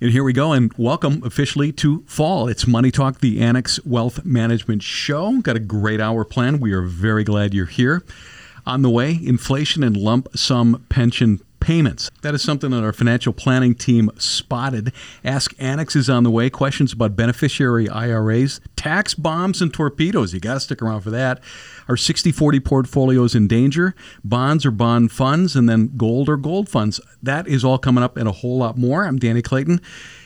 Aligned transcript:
And 0.00 0.12
here 0.12 0.22
we 0.22 0.32
go, 0.32 0.52
and 0.52 0.72
welcome 0.76 1.24
officially 1.24 1.72
to 1.72 2.04
fall. 2.06 2.46
It's 2.46 2.68
Money 2.68 2.92
Talk, 2.92 3.18
the 3.18 3.40
Annex 3.40 3.84
Wealth 3.84 4.24
Management 4.24 4.80
Show. 4.84 5.40
Got 5.40 5.56
a 5.56 5.60
great 5.60 6.00
hour 6.00 6.24
planned. 6.24 6.60
We 6.60 6.72
are 6.72 6.82
very 6.82 7.24
glad 7.24 7.52
you're 7.52 7.66
here. 7.66 8.04
On 8.64 8.82
the 8.82 8.90
way, 8.90 9.18
inflation 9.20 9.82
and 9.82 9.96
lump 9.96 10.28
sum 10.36 10.86
pension 10.88 11.40
payments. 11.68 12.10
That 12.22 12.34
is 12.34 12.40
something 12.40 12.70
that 12.70 12.82
our 12.82 12.94
financial 12.94 13.34
planning 13.34 13.74
team 13.74 14.10
spotted. 14.16 14.90
Ask 15.22 15.54
Annex 15.58 15.94
is 15.94 16.08
on 16.08 16.22
the 16.22 16.30
way. 16.30 16.48
Questions 16.48 16.94
about 16.94 17.14
beneficiary 17.14 17.90
IRAs, 17.90 18.62
tax 18.74 19.12
bombs, 19.12 19.60
and 19.60 19.70
torpedoes. 19.70 20.32
You 20.32 20.40
got 20.40 20.54
to 20.54 20.60
stick 20.60 20.80
around 20.80 21.02
for 21.02 21.10
that. 21.10 21.42
Our 21.86 21.98
60 21.98 22.32
40 22.32 22.60
portfolios 22.60 23.34
in 23.34 23.48
danger, 23.48 23.94
bonds 24.24 24.64
or 24.64 24.70
bond 24.70 25.12
funds, 25.12 25.54
and 25.54 25.68
then 25.68 25.92
gold 25.94 26.30
or 26.30 26.38
gold 26.38 26.70
funds. 26.70 27.02
That 27.22 27.46
is 27.46 27.66
all 27.66 27.76
coming 27.76 28.02
up 28.02 28.16
and 28.16 28.26
a 28.26 28.32
whole 28.32 28.56
lot 28.56 28.78
more. 28.78 29.04
I'm 29.04 29.18
Danny 29.18 29.42
Clayton. 29.42 29.82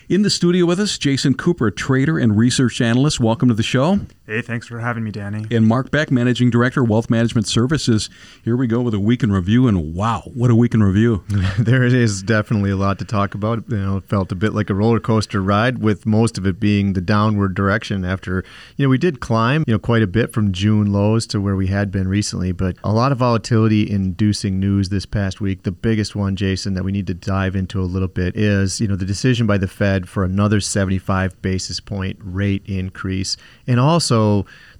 In 0.09 0.23
the 0.23 0.31
studio 0.31 0.65
with 0.65 0.79
us, 0.79 0.97
Jason 0.97 1.35
Cooper, 1.35 1.73
trader 1.73 2.21
and 2.21 2.39
research 2.39 2.81
analyst. 2.81 3.19
Welcome 3.19 3.49
to 3.49 3.55
the 3.55 3.65
show. 3.65 3.99
Hey, 4.33 4.41
thanks 4.41 4.67
for 4.67 4.79
having 4.79 5.05
me, 5.05 5.11
Danny. 5.11 5.45
And 5.55 5.67
Mark 5.67 5.91
Beck, 5.91 6.11
Managing 6.11 6.49
Director, 6.49 6.83
Wealth 6.83 7.11
Management 7.11 7.47
Services. 7.47 8.09
Here 8.43 8.57
we 8.57 8.67
go 8.67 8.81
with 8.81 8.95
a 8.95 8.99
week 8.99 9.23
in 9.23 9.31
review, 9.31 9.69
and 9.69 9.95
wow, 9.95 10.23
what 10.33 10.51
a 10.51 10.55
week 10.55 10.73
in 10.73 10.83
review! 10.83 11.23
there 11.59 11.85
is 11.85 12.23
definitely 12.23 12.71
a 12.71 12.77
lot 12.77 12.99
to 13.01 13.05
talk 13.05 13.35
about. 13.35 13.65
You 13.69 13.77
know, 13.77 13.97
it 13.99 14.05
felt 14.05 14.33
a 14.33 14.35
bit 14.35 14.55
like 14.55 14.71
a 14.71 14.75
roller 14.75 15.01
coaster 15.01 15.43
ride, 15.43 15.83
with 15.83 16.07
most 16.07 16.39
of 16.39 16.47
it 16.47 16.59
being 16.59 16.95
the 16.95 17.03
downward 17.03 17.55
direction. 17.55 18.07
After 18.07 18.43
you 18.79 18.87
know, 18.87 18.89
we 18.89 18.97
did 18.97 19.21
climb, 19.21 19.65
you 19.67 19.75
know, 19.75 19.79
quite 19.79 20.01
a 20.01 20.07
bit 20.07 20.33
from 20.33 20.51
June 20.51 20.91
lows 20.91 21.27
to 21.27 21.39
where 21.39 21.55
we 21.55 21.67
had 21.67 21.91
been 21.91 22.09
recently, 22.09 22.53
but 22.53 22.79
a 22.83 22.91
lot 22.91 23.13
of 23.13 23.19
volatility 23.19 23.91
inducing 23.91 24.59
news 24.59 24.89
this 24.89 25.05
past 25.05 25.43
week. 25.43 25.65
The 25.65 25.73
biggest 25.73 26.17
one, 26.17 26.37
Jason, 26.37 26.73
that 26.73 26.85
we 26.85 26.93
need 26.93 27.07
to 27.09 27.15
dive 27.15 27.55
into 27.55 27.83
a 27.83 27.85
little 27.85 28.09
bit 28.09 28.35
is 28.35 28.81
you 28.81 28.89
know 28.89 28.97
the 28.97 29.05
decision 29.05 29.47
by 29.47 29.59
the 29.59 29.69
Fed 29.69 30.09
for 30.09 30.25
another 30.25 30.59
75 30.59 31.43
basis 31.43 31.81
point 31.81 32.17
rate 32.23 32.63
increase, 32.65 33.37
and 33.67 33.79
also 33.79 34.22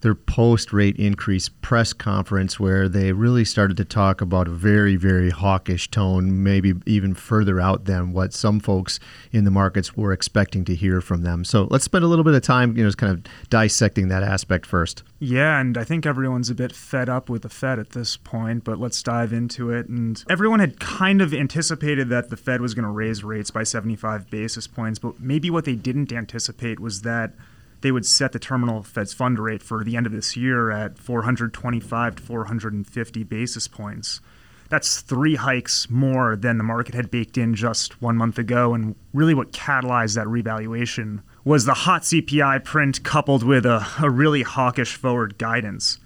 their 0.03 0.15
post 0.15 0.73
rate 0.73 0.97
increase 0.97 1.49
press 1.49 1.93
conference 1.93 2.59
where 2.61 2.89
they 2.89 3.13
really 3.13 3.45
started 3.45 3.77
to 3.77 3.85
talk 3.85 4.21
about 4.21 4.49
a 4.49 4.51
very, 4.51 4.97
very 4.97 5.31
hawkish 5.31 5.89
tone, 5.91 6.43
maybe 6.43 6.75
even 6.87 7.15
further 7.15 7.61
out 7.61 7.85
than 7.85 8.13
what 8.13 8.33
some 8.33 8.61
folks 8.61 8.99
in 9.31 9.45
the 9.45 9.51
markets 9.51 9.97
were 9.97 10.13
expecting 10.13 10.65
to 10.65 10.75
hear 10.75 11.01
from 11.01 11.23
them. 11.23 11.45
So 11.45 11.69
let's 11.71 11.85
spend 11.85 12.05
a 12.05 12.09
little 12.09 12.25
bit 12.25 12.35
of 12.35 12.43
time, 12.43 12.77
you 12.77 12.83
know, 12.83 12.89
just 12.89 12.99
kind 12.99 13.13
of 13.13 13.49
dissecting 13.49 14.09
that 14.09 14.23
aspect 14.23 14.67
first. 14.67 15.03
Yeah, 15.21 15.61
and 15.61 15.79
I 15.79 15.85
think 15.85 16.05
everyone's 16.05 16.51
a 16.51 16.55
bit 16.55 16.73
fed 16.73 17.09
up 17.09 17.31
with 17.31 17.43
the 17.43 17.49
Fed 17.49 17.79
at 17.79 17.91
this 17.91 18.17
point, 18.17 18.65
but 18.65 18.81
let's 18.81 19.01
dive 19.05 19.33
into 19.33 19.71
it. 19.71 19.89
And 19.89 20.23
everyone 20.29 20.59
had 20.59 20.81
kind 20.81 21.23
of 21.23 21.33
anticipated 21.33 22.09
that 22.09 22.29
the 22.29 22.37
Fed 22.37 22.61
was 22.61 22.75
going 22.75 22.85
to 22.85 22.91
raise 22.91 23.23
rates 23.23 23.53
by 23.53 23.63
75 23.63 24.29
basis 24.31 24.67
points, 24.67 24.99
but 24.99 25.21
maybe 25.21 25.49
what 25.49 25.65
they 25.65 25.77
didn't 25.77 26.13
anticipate 26.13 26.81
was 26.81 27.03
that 27.03 27.35
they 27.83 27.93
would 27.93 28.07
set 28.07 28.33
the 28.33 28.39
terminal 28.39 28.83
Fed's 28.83 29.13
fund 29.13 29.39
rate 29.39 29.63
for 29.63 29.85
the 29.85 29.97
end 29.97 30.07
of 30.07 30.13
this 30.13 30.37
year 30.37 30.71
at 30.71 30.99
425 30.99 32.17
to 32.17 32.23
450 32.23 33.25
basis 33.25 33.69
points. 33.69 34.21
That's 34.69 35.03
three 35.03 35.35
hikes 35.35 35.91
more 35.91 36.35
than 36.35 36.57
the 36.57 36.65
market 36.65 36.95
had 36.95 37.11
baked 37.11 37.37
in 37.37 37.55
just 37.55 38.01
one 38.01 38.17
month 38.17 38.39
ago. 38.39 38.73
And 38.73 38.95
really, 39.13 39.35
what 39.35 39.53
catalyzed 39.53 40.15
that 40.15 40.27
revaluation 40.27 41.21
was 41.45 41.67
the 41.67 41.75
hot 41.75 42.03
CPI 42.03 42.65
print 42.65 43.03
coupled 43.05 43.43
with 43.43 43.67
a, 43.67 43.87
a 44.01 44.09
really 44.09 44.43
hawkish 44.43 44.97
forward 44.97 45.37
guidance. 45.37 45.99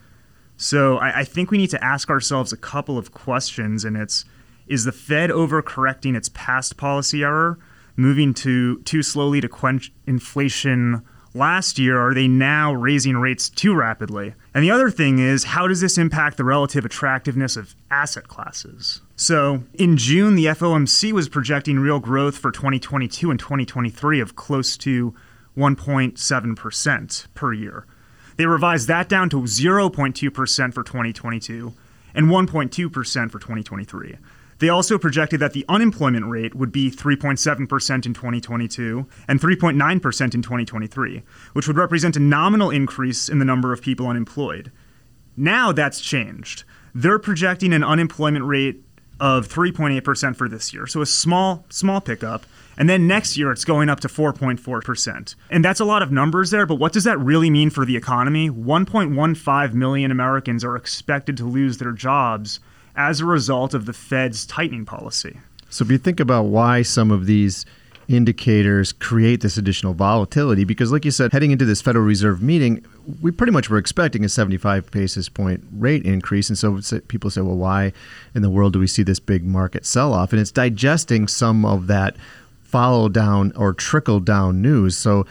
So 0.57 0.97
I, 0.97 1.21
I 1.21 1.25
think 1.25 1.51
we 1.51 1.59
need 1.59 1.71
to 1.71 1.85
ask 1.85 2.11
ourselves 2.11 2.53
a 2.53 2.57
couple 2.57 2.99
of 2.99 3.13
questions, 3.13 3.85
and 3.85 3.97
it's 3.97 4.25
is 4.67 4.85
the 4.85 4.91
Fed 4.91 5.31
overcorrecting 5.31 6.17
its 6.17 6.29
past 6.31 6.77
policy 6.77 7.23
error, 7.23 7.59
moving 7.95 8.35
to 8.35 8.81
too 8.81 9.03
slowly 9.03 9.41
to 9.41 9.49
quench 9.49 9.93
inflation 10.09 11.03
last 11.37 11.79
year, 11.79 11.99
are 11.99 12.15
they 12.15 12.27
now 12.27 12.73
raising 12.73 13.17
rates 13.17 13.49
too 13.49 13.75
rapidly? 13.75 14.35
And 14.55 14.65
the 14.65 14.71
other 14.71 14.91
thing 14.91 15.19
is, 15.19 15.45
how 15.45 15.69
does 15.69 15.81
this 15.81 15.99
impact 15.99 16.37
the 16.37 16.45
relative 16.45 16.85
attractiveness 16.85 17.57
of 17.57 17.75
asset 17.91 18.29
classes? 18.29 19.03
So, 19.15 19.65
in 19.75 19.97
June, 19.97 20.35
the 20.35 20.47
FOMC 20.47 21.13
was 21.13 21.29
projecting 21.29 21.79
real 21.79 22.01
growth 22.01 22.39
for 22.39 22.51
2022 22.51 23.31
and 23.31 23.39
2023 23.39 24.21
of 24.21 24.37
close 24.37 24.77
to 24.79 25.15
1.7% 25.57 27.27
per 27.35 27.53
year. 27.53 27.87
They 28.37 28.47
revised 28.47 28.89
that 28.89 29.09
down 29.09 29.31
to 29.31 29.43
0.2% 29.43 30.75
for 30.75 30.83
2022 30.83 31.73
and 32.15 32.27
1.2% 32.27 33.31
for 33.31 33.39
2023. 33.39 34.17
They 34.59 34.69
also 34.69 34.99
projected 34.99 35.41
that 35.41 35.53
the 35.53 35.65
unemployment 35.69 36.27
rate 36.27 36.55
would 36.55 36.73
be 36.73 36.91
3.7% 36.91 38.07
in 38.07 38.15
2022 38.15 39.07
and 39.29 39.41
3.9% 39.41 39.75
in 40.35 40.43
2023, 40.43 41.23
which 41.53 41.67
would 41.67 41.77
represent 41.77 42.17
a 42.17 42.21
nominal 42.21 42.71
increase 42.71 43.29
in 43.29 43.39
the 43.39 43.45
number 43.45 43.73
of 43.73 43.83
people 43.83 44.07
unemployed. 44.07 44.73
Now 45.37 45.73
that's 45.73 46.01
changed. 46.01 46.65
They're 46.95 47.19
projecting 47.19 47.75
an 47.75 47.85
unemployment 47.85 48.47
rate 48.47 48.83
of 49.21 49.49
3.8% 49.49 50.37
for 50.37 50.49
this 50.49 50.73
year, 50.73 50.87
so 50.87 51.01
a 51.01 51.07
small 51.07 51.65
small 51.69 52.01
pickup. 52.01 52.45
And 52.79 52.91
then 52.91 53.07
next 53.07 53.39
year 53.39 53.51
it's 53.51 53.65
going 53.65 53.89
up 53.89 54.01
to 54.01 54.09
4.4%. 54.09 55.35
And 55.51 55.65
that's 55.65 55.81
a 55.81 55.85
lot 55.85 56.03
of 56.03 56.13
numbers 56.13 56.51
there, 56.51 56.67
but 56.67 56.75
what 56.75 56.93
does 56.93 57.05
that 57.05 57.19
really 57.19 57.49
mean 57.49 57.71
for 57.71 57.87
the 57.87 57.97
economy? 57.97 58.51
1.15 58.51 59.73
million 59.73 60.11
Americans 60.11 60.63
are 60.63 60.77
expected 60.77 61.39
to 61.39 61.45
lose 61.45 61.79
their 61.79 61.93
jobs 61.93 62.61
as 62.97 63.21
a 63.21 63.25
result 63.25 63.75
of 63.75 63.87
the 63.87 63.93
Fed's 63.93 64.47
tightening 64.47 64.85
policy. 64.85 65.39
So 65.69 65.85
if 65.85 65.91
you 65.91 65.99
think 65.99 66.21
about 66.21 66.45
why 66.45 66.83
some 66.83 67.11
of 67.11 67.27
these 67.27 67.67
indicators 68.09 68.93
create 68.93 69.41
this 69.41 69.57
additional 69.57 69.93
volatility 69.93 70.63
because 70.63 70.93
like 70.93 71.05
you 71.05 71.11
said 71.11 71.33
heading 71.33 71.51
into 71.51 71.65
this 71.65 71.83
Federal 71.83 72.05
Reserve 72.05 72.41
meeting 72.41 72.85
we 73.21 73.33
pretty 73.33 73.51
much 73.51 73.69
were 73.69 73.79
expecting 73.79 74.25
a 74.25 74.29
75 74.29 74.89
basis 74.93 75.29
point 75.29 75.65
rate 75.73 76.05
increase. 76.05 76.49
And 76.49 76.57
so 76.57 76.77
uh, 76.77 77.01
people 77.09 77.31
say 77.31 77.41
well 77.41 77.57
why 77.57 77.93
in 78.33 78.43
the 78.43 78.51
world 78.51 78.75
do 78.75 78.79
we 78.79 78.87
see 78.87 79.03
this 79.03 79.19
big 79.19 79.45
market 79.45 79.85
sell 79.85 80.13
off 80.13 80.33
and 80.33 80.41
it's 80.41 80.53
digesting 80.53 81.27
some 81.27 81.65
of 81.65 81.89
that 81.89 82.17
follow 82.63 83.09
down 83.09 83.53
or 83.57 83.73
trickle 83.73 84.21
down 84.21 84.63
news. 84.63 84.97
So 84.97 85.27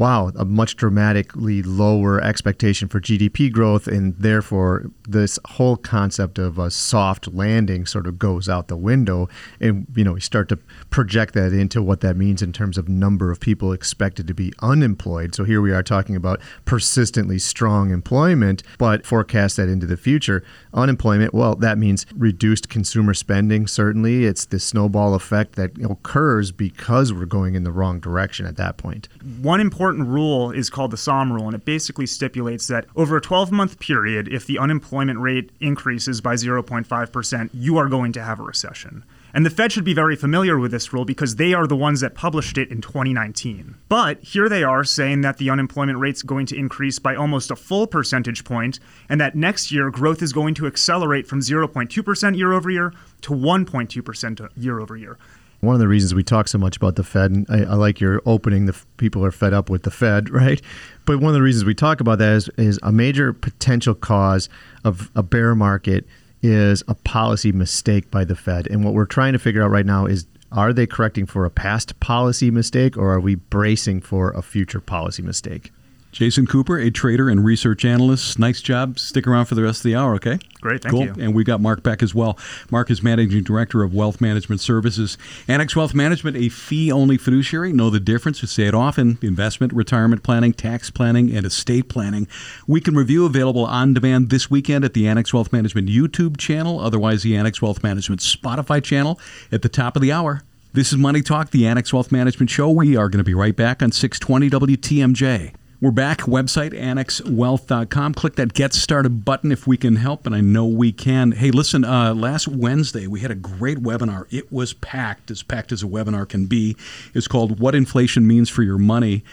wow, 0.00 0.32
a 0.34 0.46
much 0.46 0.76
dramatically 0.76 1.62
lower 1.62 2.24
expectation 2.24 2.88
for 2.88 3.02
GDP 3.02 3.52
growth, 3.52 3.86
and 3.86 4.16
therefore 4.16 4.90
this 5.06 5.38
whole 5.44 5.76
concept 5.76 6.38
of 6.38 6.58
a 6.58 6.70
soft 6.70 7.28
landing 7.34 7.84
sort 7.84 8.06
of 8.06 8.18
goes 8.18 8.48
out 8.48 8.68
the 8.68 8.78
window. 8.78 9.28
And 9.60 9.86
you 9.94 10.02
know, 10.02 10.14
we 10.14 10.20
start 10.22 10.48
to 10.48 10.56
project 10.88 11.34
that 11.34 11.52
into 11.52 11.82
what 11.82 12.00
that 12.00 12.16
means 12.16 12.40
in 12.40 12.50
terms 12.50 12.78
of 12.78 12.88
number 12.88 13.30
of 13.30 13.40
people 13.40 13.74
expected 13.74 14.26
to 14.28 14.32
be 14.32 14.54
unemployed. 14.60 15.34
So 15.34 15.44
here 15.44 15.60
we 15.60 15.70
are 15.70 15.82
talking 15.82 16.16
about 16.16 16.40
persistently 16.64 17.38
strong 17.38 17.90
employment, 17.90 18.62
but 18.78 19.04
forecast 19.04 19.58
that 19.58 19.68
into 19.68 19.84
the 19.84 19.98
future. 19.98 20.42
Unemployment, 20.72 21.34
well, 21.34 21.56
that 21.56 21.76
means 21.76 22.06
reduced 22.14 22.70
consumer 22.70 23.12
spending. 23.12 23.66
Certainly, 23.66 24.24
it's 24.24 24.46
the 24.46 24.60
snowball 24.60 25.12
effect 25.12 25.56
that 25.56 25.72
occurs 25.84 26.52
because 26.52 27.12
we're 27.12 27.26
going 27.26 27.54
in 27.54 27.64
the 27.64 27.70
wrong 27.70 28.00
direction 28.00 28.46
at 28.46 28.56
that 28.56 28.78
point. 28.78 29.06
One 29.42 29.60
important 29.60 29.89
important 29.90 30.14
rule 30.14 30.52
is 30.52 30.70
called 30.70 30.92
the 30.92 30.96
Sahm 30.96 31.32
rule, 31.32 31.46
and 31.46 31.54
it 31.56 31.64
basically 31.64 32.06
stipulates 32.06 32.68
that 32.68 32.86
over 32.94 33.16
a 33.16 33.20
12 33.20 33.50
month 33.50 33.80
period, 33.80 34.28
if 34.28 34.46
the 34.46 34.56
unemployment 34.56 35.18
rate 35.18 35.50
increases 35.58 36.20
by 36.20 36.34
0.5%, 36.34 37.50
you 37.52 37.76
are 37.76 37.88
going 37.88 38.12
to 38.12 38.22
have 38.22 38.38
a 38.38 38.44
recession. 38.44 39.04
And 39.34 39.44
the 39.44 39.50
Fed 39.50 39.72
should 39.72 39.84
be 39.84 39.92
very 39.92 40.14
familiar 40.14 40.58
with 40.60 40.70
this 40.70 40.92
rule 40.92 41.04
because 41.04 41.36
they 41.36 41.54
are 41.54 41.66
the 41.66 41.76
ones 41.76 42.00
that 42.00 42.14
published 42.14 42.56
it 42.56 42.70
in 42.70 42.80
2019. 42.80 43.76
But 43.88 44.20
here 44.20 44.48
they 44.48 44.62
are 44.62 44.84
saying 44.84 45.22
that 45.22 45.38
the 45.38 45.50
unemployment 45.50 45.98
rate's 45.98 46.22
going 46.22 46.46
to 46.46 46.56
increase 46.56 47.00
by 47.00 47.16
almost 47.16 47.50
a 47.50 47.56
full 47.56 47.88
percentage 47.88 48.44
point, 48.44 48.78
and 49.08 49.20
that 49.20 49.34
next 49.34 49.72
year 49.72 49.90
growth 49.90 50.22
is 50.22 50.32
going 50.32 50.54
to 50.54 50.68
accelerate 50.68 51.26
from 51.26 51.40
0.2% 51.40 52.36
year 52.36 52.52
over 52.52 52.70
year 52.70 52.92
to 53.22 53.32
1.2% 53.32 54.48
year 54.56 54.78
over 54.78 54.96
year. 54.96 55.18
One 55.60 55.74
of 55.74 55.80
the 55.80 55.88
reasons 55.88 56.14
we 56.14 56.22
talk 56.22 56.48
so 56.48 56.58
much 56.58 56.76
about 56.76 56.96
the 56.96 57.04
Fed, 57.04 57.30
and 57.30 57.46
I, 57.50 57.72
I 57.72 57.74
like 57.74 58.00
your 58.00 58.22
opening, 58.24 58.66
the 58.66 58.76
people 58.96 59.24
are 59.24 59.30
fed 59.30 59.52
up 59.52 59.68
with 59.68 59.82
the 59.82 59.90
Fed, 59.90 60.30
right? 60.30 60.60
But 61.04 61.18
one 61.18 61.28
of 61.28 61.34
the 61.34 61.42
reasons 61.42 61.64
we 61.64 61.74
talk 61.74 62.00
about 62.00 62.18
that 62.18 62.32
is, 62.32 62.48
is 62.56 62.78
a 62.82 62.92
major 62.92 63.32
potential 63.32 63.94
cause 63.94 64.48
of 64.84 65.10
a 65.14 65.22
bear 65.22 65.54
market 65.54 66.06
is 66.42 66.82
a 66.88 66.94
policy 66.94 67.52
mistake 67.52 68.10
by 68.10 68.24
the 68.24 68.34
Fed. 68.34 68.66
And 68.68 68.84
what 68.84 68.94
we're 68.94 69.04
trying 69.04 69.34
to 69.34 69.38
figure 69.38 69.62
out 69.62 69.70
right 69.70 69.84
now 69.84 70.06
is 70.06 70.26
are 70.52 70.72
they 70.72 70.86
correcting 70.86 71.26
for 71.26 71.44
a 71.44 71.50
past 71.50 72.00
policy 72.00 72.50
mistake 72.50 72.96
or 72.96 73.12
are 73.12 73.20
we 73.20 73.36
bracing 73.36 74.00
for 74.00 74.30
a 74.30 74.42
future 74.42 74.80
policy 74.80 75.22
mistake? 75.22 75.70
Jason 76.12 76.44
Cooper, 76.44 76.76
a 76.76 76.90
trader 76.90 77.28
and 77.28 77.44
research 77.44 77.84
analyst. 77.84 78.38
Nice 78.38 78.60
job. 78.60 78.98
Stick 78.98 79.26
around 79.26 79.46
for 79.46 79.54
the 79.54 79.62
rest 79.62 79.80
of 79.80 79.84
the 79.84 79.94
hour, 79.94 80.14
okay? 80.16 80.38
Great, 80.60 80.82
thank 80.82 80.92
cool. 80.92 81.04
you. 81.04 81.14
And 81.18 81.34
we 81.34 81.44
got 81.44 81.60
Mark 81.60 81.82
Beck 81.82 82.02
as 82.02 82.14
well. 82.14 82.36
Mark 82.70 82.90
is 82.90 83.02
managing 83.02 83.44
director 83.44 83.82
of 83.84 83.94
Wealth 83.94 84.20
Management 84.20 84.60
Services. 84.60 85.16
Annex 85.46 85.76
Wealth 85.76 85.94
Management, 85.94 86.36
a 86.36 86.48
fee 86.48 86.90
only 86.90 87.16
fiduciary. 87.16 87.72
Know 87.72 87.90
the 87.90 88.00
difference. 88.00 88.42
We 88.42 88.48
say 88.48 88.64
it 88.64 88.74
often 88.74 89.18
investment, 89.22 89.72
retirement 89.72 90.24
planning, 90.24 90.52
tax 90.52 90.90
planning, 90.90 91.34
and 91.34 91.46
estate 91.46 91.88
planning. 91.88 92.26
We 92.66 92.80
can 92.80 92.96
review 92.96 93.24
available 93.24 93.64
on 93.64 93.94
demand 93.94 94.30
this 94.30 94.50
weekend 94.50 94.84
at 94.84 94.94
the 94.94 95.06
Annex 95.06 95.32
Wealth 95.32 95.52
Management 95.52 95.88
YouTube 95.88 96.36
channel, 96.38 96.80
otherwise, 96.80 97.22
the 97.22 97.36
Annex 97.36 97.62
Wealth 97.62 97.84
Management 97.84 98.20
Spotify 98.20 98.82
channel 98.82 99.20
at 99.52 99.62
the 99.62 99.68
top 99.68 99.94
of 99.94 100.02
the 100.02 100.10
hour. 100.10 100.42
This 100.72 100.92
is 100.92 100.98
Money 100.98 101.22
Talk, 101.22 101.50
the 101.50 101.66
Annex 101.66 101.92
Wealth 101.92 102.12
Management 102.12 102.50
Show. 102.50 102.70
We 102.70 102.96
are 102.96 103.08
going 103.08 103.18
to 103.18 103.24
be 103.24 103.34
right 103.34 103.56
back 103.56 103.82
on 103.82 103.92
620 103.92 104.76
WTMJ. 104.76 105.54
We're 105.82 105.92
back. 105.92 106.18
Website 106.18 106.78
annexwealth.com. 106.78 108.12
Click 108.12 108.36
that 108.36 108.52
Get 108.52 108.74
Started 108.74 109.24
button 109.24 109.50
if 109.50 109.66
we 109.66 109.78
can 109.78 109.96
help, 109.96 110.26
and 110.26 110.34
I 110.34 110.42
know 110.42 110.66
we 110.66 110.92
can. 110.92 111.32
Hey, 111.32 111.50
listen, 111.50 111.86
uh, 111.86 112.12
last 112.12 112.46
Wednesday 112.46 113.06
we 113.06 113.20
had 113.20 113.30
a 113.30 113.34
great 113.34 113.78
webinar. 113.78 114.26
It 114.28 114.52
was 114.52 114.74
packed, 114.74 115.30
as 115.30 115.42
packed 115.42 115.72
as 115.72 115.82
a 115.82 115.86
webinar 115.86 116.28
can 116.28 116.44
be. 116.44 116.76
It's 117.14 117.26
called 117.26 117.60
What 117.60 117.74
Inflation 117.74 118.26
Means 118.26 118.50
for 118.50 118.62
Your 118.62 118.76
Money. 118.76 119.24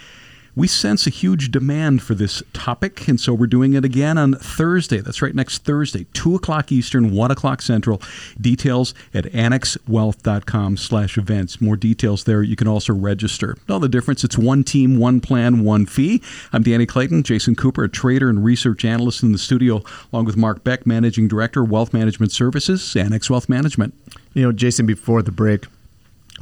We 0.58 0.66
sense 0.66 1.06
a 1.06 1.10
huge 1.10 1.52
demand 1.52 2.02
for 2.02 2.16
this 2.16 2.42
topic, 2.52 3.06
and 3.06 3.20
so 3.20 3.32
we're 3.32 3.46
doing 3.46 3.74
it 3.74 3.84
again 3.84 4.18
on 4.18 4.34
Thursday. 4.34 4.98
That's 4.98 5.22
right, 5.22 5.32
next 5.32 5.62
Thursday, 5.62 6.06
2 6.14 6.34
o'clock 6.34 6.72
Eastern, 6.72 7.12
1 7.12 7.30
o'clock 7.30 7.62
Central. 7.62 8.02
Details 8.40 8.92
at 9.14 9.26
annexwealth.com 9.26 10.76
slash 10.76 11.16
events. 11.16 11.60
More 11.60 11.76
details 11.76 12.24
there. 12.24 12.42
You 12.42 12.56
can 12.56 12.66
also 12.66 12.92
register. 12.92 13.56
All 13.68 13.78
the 13.78 13.88
difference, 13.88 14.24
it's 14.24 14.36
one 14.36 14.64
team, 14.64 14.98
one 14.98 15.20
plan, 15.20 15.62
one 15.62 15.86
fee. 15.86 16.20
I'm 16.52 16.64
Danny 16.64 16.86
Clayton, 16.86 17.22
Jason 17.22 17.54
Cooper, 17.54 17.84
a 17.84 17.88
trader 17.88 18.28
and 18.28 18.44
research 18.44 18.84
analyst 18.84 19.22
in 19.22 19.30
the 19.30 19.38
studio, 19.38 19.84
along 20.12 20.24
with 20.24 20.36
Mark 20.36 20.64
Beck, 20.64 20.84
Managing 20.88 21.28
Director, 21.28 21.62
Wealth 21.62 21.92
Management 21.92 22.32
Services, 22.32 22.96
Annex 22.96 23.30
Wealth 23.30 23.48
Management. 23.48 23.94
You 24.34 24.42
know, 24.42 24.50
Jason, 24.50 24.86
before 24.86 25.22
the 25.22 25.30
break, 25.30 25.66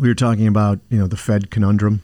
we 0.00 0.08
were 0.08 0.14
talking 0.14 0.46
about, 0.46 0.78
you 0.88 0.96
know, 0.96 1.06
the 1.06 1.18
Fed 1.18 1.50
conundrum 1.50 2.00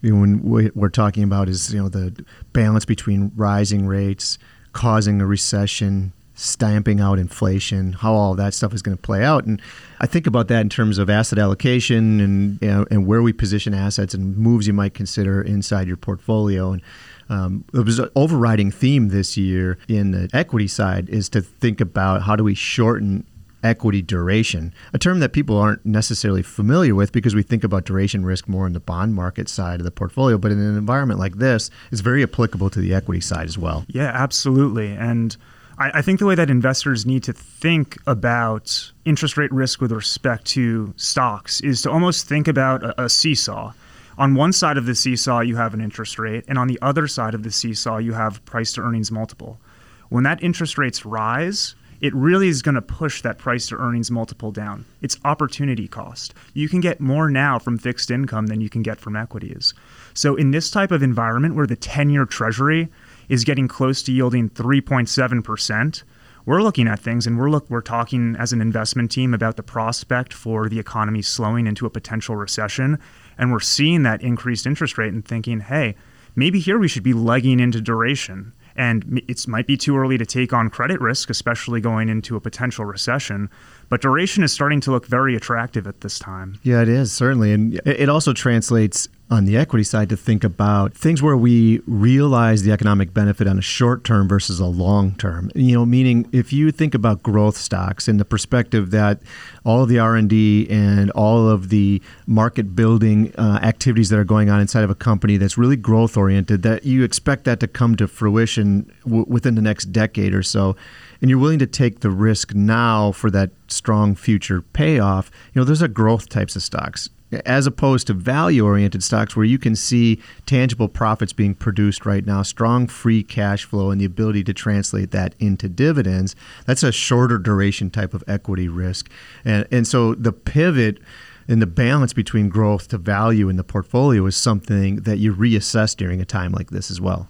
you 0.00 0.14
know, 0.14 0.20
when 0.20 0.72
we're 0.74 0.88
talking 0.88 1.22
about 1.22 1.48
is 1.48 1.72
you 1.72 1.82
know 1.82 1.88
the 1.88 2.24
balance 2.52 2.84
between 2.84 3.32
rising 3.36 3.86
rates 3.86 4.38
causing 4.72 5.20
a 5.20 5.26
recession 5.26 6.12
stamping 6.34 7.00
out 7.00 7.18
inflation 7.18 7.94
how 7.94 8.14
all 8.14 8.36
that 8.36 8.54
stuff 8.54 8.72
is 8.72 8.80
going 8.80 8.96
to 8.96 9.02
play 9.02 9.24
out. 9.24 9.44
And 9.44 9.60
i 9.98 10.06
think 10.06 10.26
about 10.26 10.46
that 10.48 10.60
in 10.60 10.68
terms 10.68 10.98
of 10.98 11.10
asset 11.10 11.38
allocation 11.38 12.20
and 12.20 12.62
you 12.62 12.68
know, 12.68 12.86
and 12.92 13.06
where 13.06 13.22
we 13.22 13.32
position 13.32 13.74
assets 13.74 14.14
and 14.14 14.36
moves 14.36 14.66
you 14.66 14.72
might 14.72 14.94
consider 14.94 15.42
inside 15.42 15.88
your 15.88 15.96
portfolio. 15.96 16.72
And 16.72 16.82
um, 17.28 17.64
it 17.74 17.84
was 17.84 17.98
an 17.98 18.08
overriding 18.14 18.70
theme 18.70 19.08
this 19.08 19.36
year 19.36 19.78
in 19.88 20.12
the 20.12 20.30
equity 20.32 20.68
side 20.68 21.08
is 21.08 21.28
to 21.30 21.42
think 21.42 21.80
about 21.80 22.22
how 22.22 22.36
do 22.36 22.44
we 22.44 22.54
shorten 22.54 23.26
equity 23.62 24.02
duration, 24.02 24.72
a 24.92 24.98
term 24.98 25.20
that 25.20 25.32
people 25.32 25.56
aren't 25.56 25.84
necessarily 25.84 26.42
familiar 26.42 26.94
with 26.94 27.12
because 27.12 27.34
we 27.34 27.42
think 27.42 27.64
about 27.64 27.84
duration 27.84 28.24
risk 28.24 28.48
more 28.48 28.66
in 28.66 28.72
the 28.72 28.80
bond 28.80 29.14
market 29.14 29.48
side 29.48 29.80
of 29.80 29.84
the 29.84 29.90
portfolio. 29.90 30.38
But 30.38 30.52
in 30.52 30.60
an 30.60 30.76
environment 30.76 31.20
like 31.20 31.36
this, 31.36 31.70
it's 31.90 32.00
very 32.00 32.22
applicable 32.22 32.70
to 32.70 32.80
the 32.80 32.94
equity 32.94 33.20
side 33.20 33.46
as 33.46 33.58
well. 33.58 33.84
Yeah, 33.88 34.10
absolutely. 34.14 34.92
And 34.92 35.36
I, 35.78 35.98
I 35.98 36.02
think 36.02 36.18
the 36.18 36.26
way 36.26 36.34
that 36.34 36.50
investors 36.50 37.06
need 37.06 37.22
to 37.24 37.32
think 37.32 37.96
about 38.06 38.92
interest 39.04 39.36
rate 39.36 39.52
risk 39.52 39.80
with 39.80 39.92
respect 39.92 40.44
to 40.46 40.92
stocks 40.96 41.60
is 41.60 41.82
to 41.82 41.90
almost 41.90 42.28
think 42.28 42.48
about 42.48 42.82
a, 42.82 43.04
a 43.04 43.08
seesaw. 43.08 43.72
On 44.18 44.34
one 44.34 44.52
side 44.52 44.76
of 44.76 44.86
the 44.86 44.96
seesaw, 44.96 45.40
you 45.40 45.54
have 45.54 45.74
an 45.74 45.80
interest 45.80 46.18
rate, 46.18 46.44
and 46.48 46.58
on 46.58 46.66
the 46.66 46.78
other 46.82 47.06
side 47.06 47.34
of 47.34 47.44
the 47.44 47.52
seesaw, 47.52 47.98
you 47.98 48.14
have 48.14 48.44
price 48.44 48.72
to 48.72 48.80
earnings 48.80 49.12
multiple. 49.12 49.60
When 50.08 50.24
that 50.24 50.42
interest 50.42 50.76
rates 50.76 51.06
rise, 51.06 51.76
it 52.00 52.14
really 52.14 52.48
is 52.48 52.62
going 52.62 52.74
to 52.76 52.82
push 52.82 53.22
that 53.22 53.38
price 53.38 53.66
to 53.68 53.76
earnings 53.76 54.10
multiple 54.10 54.52
down. 54.52 54.84
It's 55.02 55.18
opportunity 55.24 55.88
cost. 55.88 56.34
You 56.54 56.68
can 56.68 56.80
get 56.80 57.00
more 57.00 57.30
now 57.30 57.58
from 57.58 57.78
fixed 57.78 58.10
income 58.10 58.46
than 58.46 58.60
you 58.60 58.68
can 58.68 58.82
get 58.82 59.00
from 59.00 59.16
equities. 59.16 59.74
So, 60.14 60.36
in 60.36 60.50
this 60.50 60.70
type 60.70 60.90
of 60.90 61.02
environment 61.02 61.54
where 61.54 61.66
the 61.66 61.76
10 61.76 62.10
year 62.10 62.24
treasury 62.24 62.88
is 63.28 63.44
getting 63.44 63.68
close 63.68 64.02
to 64.04 64.12
yielding 64.12 64.50
3.7%, 64.50 66.02
we're 66.48 66.62
looking 66.62 66.88
at 66.88 66.98
things 66.98 67.26
and 67.26 67.38
we're 67.38 67.50
look 67.50 67.68
we're 67.68 67.82
talking 67.82 68.34
as 68.38 68.54
an 68.54 68.62
investment 68.62 69.10
team 69.10 69.34
about 69.34 69.56
the 69.56 69.62
prospect 69.62 70.32
for 70.32 70.70
the 70.70 70.78
economy 70.78 71.20
slowing 71.20 71.66
into 71.66 71.84
a 71.84 71.90
potential 71.90 72.36
recession 72.36 72.98
and 73.36 73.52
we're 73.52 73.60
seeing 73.60 74.02
that 74.02 74.22
increased 74.22 74.66
interest 74.66 74.96
rate 74.96 75.12
and 75.12 75.26
thinking 75.26 75.60
hey 75.60 75.94
maybe 76.34 76.58
here 76.58 76.78
we 76.78 76.88
should 76.88 77.02
be 77.02 77.12
legging 77.12 77.60
into 77.60 77.82
duration 77.82 78.54
and 78.78 79.20
it 79.26 79.46
might 79.48 79.66
be 79.66 79.76
too 79.76 79.98
early 79.98 80.16
to 80.16 80.24
take 80.24 80.52
on 80.52 80.70
credit 80.70 81.00
risk, 81.00 81.28
especially 81.28 81.80
going 81.80 82.08
into 82.08 82.36
a 82.36 82.40
potential 82.40 82.84
recession. 82.84 83.50
But 83.88 84.02
duration 84.02 84.42
is 84.42 84.52
starting 84.52 84.80
to 84.82 84.90
look 84.90 85.06
very 85.06 85.34
attractive 85.34 85.86
at 85.86 86.02
this 86.02 86.18
time. 86.18 86.58
Yeah, 86.62 86.82
it 86.82 86.88
is, 86.88 87.12
certainly. 87.12 87.52
And 87.52 87.80
it 87.86 88.08
also 88.08 88.32
translates 88.32 89.08
on 89.30 89.44
the 89.44 89.56
equity 89.56 89.84
side 89.84 90.08
to 90.08 90.16
think 90.16 90.42
about 90.42 90.94
things 90.94 91.22
where 91.22 91.36
we 91.36 91.80
realize 91.86 92.62
the 92.62 92.72
economic 92.72 93.12
benefit 93.12 93.46
on 93.46 93.58
a 93.58 93.62
short 93.62 94.02
term 94.02 94.26
versus 94.26 94.58
a 94.58 94.66
long 94.66 95.14
term. 95.16 95.50
You 95.54 95.74
know, 95.74 95.86
meaning 95.86 96.28
if 96.32 96.52
you 96.52 96.70
think 96.70 96.94
about 96.94 97.22
growth 97.22 97.56
stocks 97.56 98.08
in 98.08 98.16
the 98.16 98.24
perspective 98.24 98.90
that 98.92 99.20
all 99.64 99.82
of 99.82 99.88
the 99.90 99.98
R&D 99.98 100.68
and 100.70 101.10
all 101.10 101.48
of 101.48 101.68
the 101.68 102.00
market 102.26 102.74
building 102.74 103.34
uh, 103.36 103.60
activities 103.62 104.08
that 104.08 104.18
are 104.18 104.24
going 104.24 104.48
on 104.48 104.60
inside 104.60 104.84
of 104.84 104.90
a 104.90 104.94
company 104.94 105.36
that's 105.36 105.58
really 105.58 105.76
growth 105.76 106.16
oriented 106.16 106.62
that 106.62 106.84
you 106.84 107.04
expect 107.04 107.44
that 107.44 107.60
to 107.60 107.68
come 107.68 107.96
to 107.96 108.08
fruition 108.08 108.90
w- 109.04 109.26
within 109.28 109.54
the 109.56 109.62
next 109.62 109.86
decade 109.86 110.34
or 110.34 110.42
so 110.42 110.74
and 111.20 111.30
you're 111.30 111.38
willing 111.38 111.58
to 111.58 111.66
take 111.66 112.00
the 112.00 112.10
risk 112.10 112.54
now 112.54 113.12
for 113.12 113.30
that 113.30 113.50
strong 113.68 114.14
future 114.14 114.62
payoff, 114.62 115.30
you 115.52 115.60
know, 115.60 115.64
those 115.64 115.82
are 115.82 115.88
growth 115.88 116.28
types 116.28 116.56
of 116.56 116.62
stocks 116.62 117.10
as 117.44 117.66
opposed 117.66 118.06
to 118.06 118.14
value 118.14 118.64
oriented 118.64 119.02
stocks 119.02 119.36
where 119.36 119.44
you 119.44 119.58
can 119.58 119.76
see 119.76 120.20
tangible 120.46 120.88
profits 120.88 121.32
being 121.32 121.54
produced 121.54 122.06
right 122.06 122.24
now, 122.24 122.42
strong 122.42 122.86
free 122.86 123.22
cash 123.22 123.64
flow, 123.64 123.90
and 123.90 124.00
the 124.00 124.04
ability 124.04 124.42
to 124.44 124.54
translate 124.54 125.10
that 125.10 125.34
into 125.38 125.68
dividends. 125.68 126.34
That's 126.66 126.82
a 126.82 126.92
shorter 126.92 127.38
duration 127.38 127.90
type 127.90 128.14
of 128.14 128.24
equity 128.26 128.68
risk. 128.68 129.10
And, 129.44 129.66
and 129.70 129.86
so 129.86 130.14
the 130.14 130.32
pivot 130.32 130.98
and 131.46 131.62
the 131.62 131.66
balance 131.66 132.12
between 132.12 132.48
growth 132.48 132.88
to 132.88 132.98
value 132.98 133.48
in 133.48 133.56
the 133.56 133.64
portfolio 133.64 134.24
is 134.26 134.36
something 134.36 134.96
that 134.96 135.18
you 135.18 135.34
reassess 135.34 135.96
during 135.96 136.20
a 136.20 136.26
time 136.26 136.52
like 136.52 136.70
this 136.70 136.90
as 136.90 137.00
well. 137.00 137.28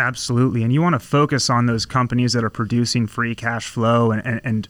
Absolutely. 0.00 0.62
And 0.62 0.72
you 0.72 0.80
want 0.80 0.94
to 0.94 0.98
focus 0.98 1.50
on 1.50 1.66
those 1.66 1.84
companies 1.84 2.32
that 2.32 2.42
are 2.42 2.50
producing 2.50 3.06
free 3.06 3.34
cash 3.34 3.68
flow 3.68 4.10
and, 4.10 4.24
and, 4.24 4.40
and 4.44 4.68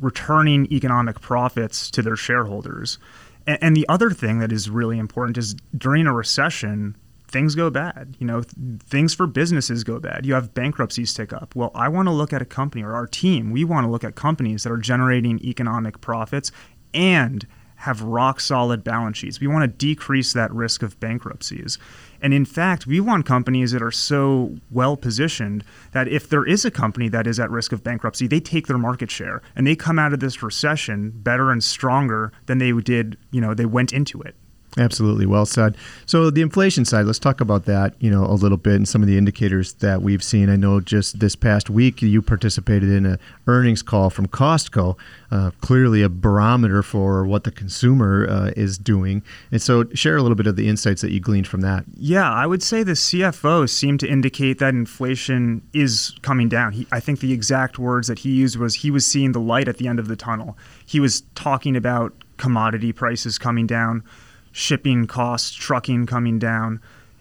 returning 0.00 0.66
economic 0.72 1.20
profits 1.20 1.90
to 1.90 2.00
their 2.00 2.16
shareholders. 2.16 2.98
And, 3.46 3.58
and, 3.60 3.76
the 3.76 3.86
other 3.90 4.10
thing 4.10 4.38
that 4.38 4.50
is 4.50 4.70
really 4.70 4.98
important 4.98 5.36
is 5.36 5.54
during 5.76 6.06
a 6.06 6.14
recession, 6.14 6.96
things 7.28 7.54
go 7.54 7.68
bad. 7.68 8.16
You 8.18 8.26
know, 8.26 8.40
th- 8.40 8.80
things 8.80 9.12
for 9.12 9.26
businesses 9.26 9.84
go 9.84 10.00
bad. 10.00 10.24
You 10.24 10.32
have 10.32 10.54
bankruptcies 10.54 11.12
tick 11.12 11.34
up. 11.34 11.54
Well, 11.54 11.70
I 11.74 11.88
want 11.88 12.08
to 12.08 12.12
look 12.12 12.32
at 12.32 12.40
a 12.40 12.46
company 12.46 12.82
or 12.82 12.94
our 12.94 13.06
team, 13.06 13.50
we 13.50 13.64
want 13.64 13.84
to 13.84 13.90
look 13.90 14.02
at 14.02 14.14
companies 14.14 14.62
that 14.62 14.72
are 14.72 14.78
generating 14.78 15.40
economic 15.44 16.00
profits 16.00 16.52
and 16.94 17.46
have 17.78 18.02
rock 18.02 18.40
solid 18.40 18.82
balance 18.82 19.16
sheets. 19.16 19.40
We 19.40 19.46
want 19.46 19.62
to 19.62 19.86
decrease 19.86 20.32
that 20.32 20.52
risk 20.52 20.82
of 20.82 20.98
bankruptcies. 20.98 21.78
And 22.20 22.34
in 22.34 22.44
fact, 22.44 22.88
we 22.88 22.98
want 22.98 23.24
companies 23.24 23.70
that 23.70 23.82
are 23.82 23.92
so 23.92 24.56
well 24.70 24.96
positioned 24.96 25.62
that 25.92 26.08
if 26.08 26.28
there 26.28 26.44
is 26.44 26.64
a 26.64 26.72
company 26.72 27.08
that 27.08 27.28
is 27.28 27.38
at 27.38 27.50
risk 27.50 27.70
of 27.70 27.84
bankruptcy, 27.84 28.26
they 28.26 28.40
take 28.40 28.66
their 28.66 28.78
market 28.78 29.10
share 29.10 29.42
and 29.54 29.64
they 29.64 29.76
come 29.76 29.98
out 29.98 30.12
of 30.12 30.18
this 30.18 30.42
recession 30.42 31.12
better 31.14 31.52
and 31.52 31.62
stronger 31.62 32.32
than 32.46 32.58
they 32.58 32.72
did, 32.72 33.16
you 33.30 33.40
know, 33.40 33.54
they 33.54 33.66
went 33.66 33.92
into 33.92 34.20
it. 34.22 34.34
Absolutely, 34.76 35.24
well 35.24 35.46
said. 35.46 35.76
So 36.04 36.30
the 36.30 36.42
inflation 36.42 36.84
side, 36.84 37.06
let's 37.06 37.18
talk 37.18 37.40
about 37.40 37.64
that, 37.64 37.94
you 38.00 38.10
know, 38.10 38.24
a 38.24 38.34
little 38.34 38.58
bit 38.58 38.74
and 38.74 38.88
some 38.88 39.02
of 39.02 39.08
the 39.08 39.16
indicators 39.16 39.72
that 39.74 40.02
we've 40.02 40.22
seen. 40.22 40.50
I 40.50 40.56
know 40.56 40.80
just 40.80 41.20
this 41.20 41.34
past 41.34 41.70
week 41.70 42.02
you 42.02 42.20
participated 42.20 42.90
in 42.90 43.06
an 43.06 43.18
earnings 43.46 43.82
call 43.82 44.10
from 44.10 44.28
Costco, 44.28 44.96
uh, 45.30 45.50
clearly 45.60 46.02
a 46.02 46.08
barometer 46.08 46.82
for 46.82 47.24
what 47.24 47.44
the 47.44 47.50
consumer 47.50 48.26
uh, 48.28 48.50
is 48.56 48.76
doing. 48.76 49.22
And 49.50 49.60
so 49.60 49.84
share 49.94 50.16
a 50.16 50.22
little 50.22 50.36
bit 50.36 50.46
of 50.46 50.56
the 50.56 50.68
insights 50.68 51.00
that 51.02 51.12
you 51.12 51.20
gleaned 51.20 51.48
from 51.48 51.62
that. 51.62 51.84
Yeah, 51.96 52.30
I 52.30 52.46
would 52.46 52.62
say 52.62 52.82
the 52.82 52.92
CFO 52.92 53.68
seemed 53.68 54.00
to 54.00 54.08
indicate 54.08 54.58
that 54.58 54.74
inflation 54.74 55.66
is 55.72 56.14
coming 56.22 56.48
down. 56.48 56.72
He, 56.72 56.86
I 56.92 57.00
think 57.00 57.20
the 57.20 57.32
exact 57.32 57.78
words 57.78 58.06
that 58.08 58.20
he 58.20 58.30
used 58.30 58.56
was 58.56 58.76
he 58.76 58.90
was 58.90 59.06
seeing 59.06 59.32
the 59.32 59.40
light 59.40 59.66
at 59.66 59.78
the 59.78 59.88
end 59.88 59.98
of 59.98 60.08
the 60.08 60.16
tunnel. 60.16 60.58
He 60.84 61.00
was 61.00 61.22
talking 61.34 61.74
about 61.74 62.12
commodity 62.36 62.92
prices 62.92 63.38
coming 63.38 63.66
down 63.66 64.04
shipping 64.52 65.06
costs, 65.06 65.52
trucking 65.52 66.06
coming 66.06 66.38
down. 66.38 66.80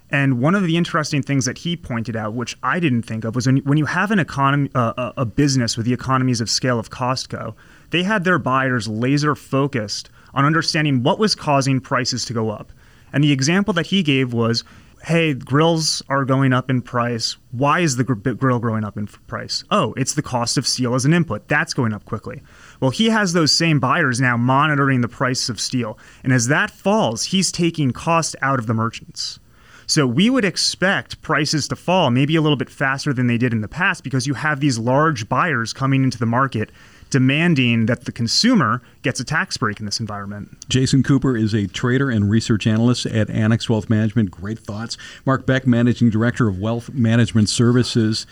And 0.10 0.40
one 0.40 0.56
of 0.56 0.64
the 0.64 0.78
interesting 0.78 1.22
things 1.22 1.46
that 1.46 1.60
he 1.60 1.76
pointed 1.76 2.16
out, 2.16 2.34
which 2.34 2.58
I 2.64 2.80
didn't 2.80 3.04
think 3.04 3.26
of, 3.26 3.36
was 3.36 3.46
when, 3.46 3.58
when 3.58 3.78
you 3.78 3.86
have 3.86 4.10
an 4.12 4.20
economy, 4.20 4.70
uh, 4.74 5.12
a 5.18 5.26
business 5.26 5.76
with 5.76 5.86
the 5.86 5.94
economies 5.94 6.40
of 6.40 6.50
scale 6.50 6.80
of 6.80 6.90
Costco, 6.90 7.54
they 7.90 8.04
had 8.04 8.24
their 8.24 8.40
buyers 8.40 8.88
laser 8.88 9.36
focused 9.36 10.10
on 10.34 10.46
understanding 10.46 11.04
what 11.04 11.20
was 11.20 11.36
causing 11.36 11.82
prices 11.82 12.24
to 12.26 12.34
go 12.34 12.50
up. 12.50 12.72
And 13.12 13.24
the 13.24 13.32
example 13.32 13.74
that 13.74 13.88
he 13.88 14.04
gave 14.04 14.34
was 14.34 14.64
hey, 15.04 15.34
grills 15.34 16.02
are 16.10 16.26
going 16.26 16.54
up 16.54 16.70
in 16.70 16.82
price. 16.82 17.38
Why 17.52 17.80
is 17.80 17.96
the 17.96 18.04
gr- 18.04 18.32
grill 18.32 18.60
growing 18.60 18.84
up 18.84 18.98
in 18.98 19.08
price? 19.08 19.64
Oh, 19.72 19.94
it's 19.94 20.14
the 20.14 20.22
cost 20.22 20.58
of 20.58 20.68
steel 20.68 20.96
as 20.96 21.06
an 21.06 21.14
input. 21.14 21.48
That's 21.48 21.74
going 21.74 21.94
up 21.94 22.06
quickly. 22.06 22.42
Well, 22.80 22.92
he 22.92 23.10
has 23.10 23.34
those 23.34 23.52
same 23.52 23.80
buyers 23.80 24.20
now 24.20 24.38
monitoring 24.38 25.02
the 25.02 25.08
price 25.08 25.50
of 25.50 25.60
steel. 25.60 25.98
And 26.24 26.34
as 26.34 26.48
that 26.48 26.72
falls, 26.72 27.26
he's 27.26 27.52
taking 27.52 27.92
cost 27.92 28.36
out 28.42 28.60
of 28.60 28.68
the 28.68 28.74
merchants. 28.74 29.40
So 29.90 30.06
we 30.06 30.30
would 30.30 30.44
expect 30.44 31.22
prices 31.22 31.66
to 31.70 31.76
fall 31.78 32.12
maybe 32.12 32.36
a 32.36 32.42
little 32.42 32.58
bit 32.58 32.70
faster 32.70 33.14
than 33.14 33.28
they 33.28 33.38
did 33.38 33.54
in 33.54 33.62
the 33.62 33.70
past 33.70 34.04
because 34.04 34.28
you 34.28 34.34
have 34.34 34.60
these 34.60 34.78
large 34.78 35.30
buyers 35.30 35.72
coming 35.72 36.04
into 36.04 36.18
the 36.18 36.26
market 36.26 36.72
demanding 37.10 37.86
that 37.88 38.06
the 38.06 38.12
consumer 38.12 38.82
gets 39.02 39.20
a 39.20 39.24
tax 39.24 39.58
break 39.58 39.80
in 39.80 39.86
this 39.86 40.00
environment. 40.00 40.58
Jason 40.70 41.04
Cooper 41.04 41.38
is 41.38 41.54
a 41.54 41.68
trader 41.68 42.10
and 42.10 42.30
research 42.30 42.68
analyst 42.68 43.06
at 43.06 43.30
Annex 43.30 43.70
Wealth 43.70 43.90
Management. 43.90 44.32
Great 44.32 44.60
thoughts. 44.60 44.98
Mark 45.26 45.46
Beck, 45.46 45.66
managing 45.66 46.10
director 46.10 46.48
of 46.48 46.60
Wealth 46.60 46.94
Management 46.94 47.50
Services. 47.50 48.26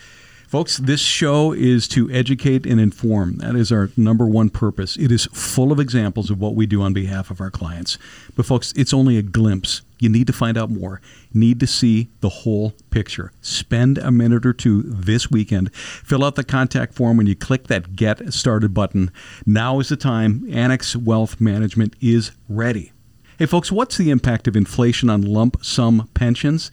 Folks, 0.47 0.77
this 0.77 1.01
show 1.01 1.53
is 1.53 1.87
to 1.89 2.09
educate 2.11 2.65
and 2.65 2.79
inform. 2.79 3.37
That 3.37 3.55
is 3.55 3.71
our 3.71 3.89
number 3.97 4.27
one 4.27 4.49
purpose. 4.49 4.95
It 4.95 5.11
is 5.11 5.25
full 5.33 5.71
of 5.71 5.79
examples 5.79 6.29
of 6.29 6.39
what 6.39 6.53
we 6.53 6.65
do 6.65 6.81
on 6.83 6.93
behalf 6.93 7.31
of 7.31 7.41
our 7.41 7.49
clients. 7.49 7.97
But, 8.35 8.45
folks, 8.45 8.71
it's 8.75 8.93
only 8.93 9.17
a 9.17 9.23
glimpse. 9.23 9.81
You 9.99 10.09
need 10.09 10.27
to 10.27 10.33
find 10.33 10.57
out 10.57 10.69
more. 10.69 11.01
Need 11.33 11.59
to 11.61 11.67
see 11.67 12.09
the 12.19 12.29
whole 12.29 12.73
picture. 12.91 13.31
Spend 13.41 13.97
a 13.97 14.11
minute 14.11 14.45
or 14.45 14.53
two 14.53 14.83
this 14.83 15.31
weekend. 15.31 15.73
Fill 15.75 16.23
out 16.23 16.35
the 16.35 16.43
contact 16.43 16.93
form 16.93 17.17
when 17.17 17.27
you 17.27 17.35
click 17.35 17.67
that 17.67 17.95
Get 17.95 18.33
Started 18.33 18.73
button. 18.73 19.11
Now 19.45 19.79
is 19.79 19.89
the 19.89 19.97
time. 19.97 20.47
Annex 20.51 20.95
Wealth 20.95 21.41
Management 21.41 21.95
is 22.01 22.31
ready. 22.47 22.91
Hey, 23.39 23.47
folks, 23.47 23.71
what's 23.71 23.97
the 23.97 24.11
impact 24.11 24.47
of 24.47 24.55
inflation 24.55 25.09
on 25.09 25.21
lump 25.21 25.65
sum 25.65 26.09
pensions? 26.13 26.71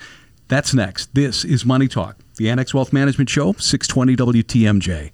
That's 0.48 0.74
next. 0.74 1.14
This 1.14 1.44
is 1.44 1.64
Money 1.64 1.88
Talk, 1.88 2.18
the 2.36 2.48
Annex 2.48 2.72
Wealth 2.72 2.92
Management 2.92 3.28
Show, 3.28 3.52
620 3.52 4.16
WTMJ. 4.42 5.10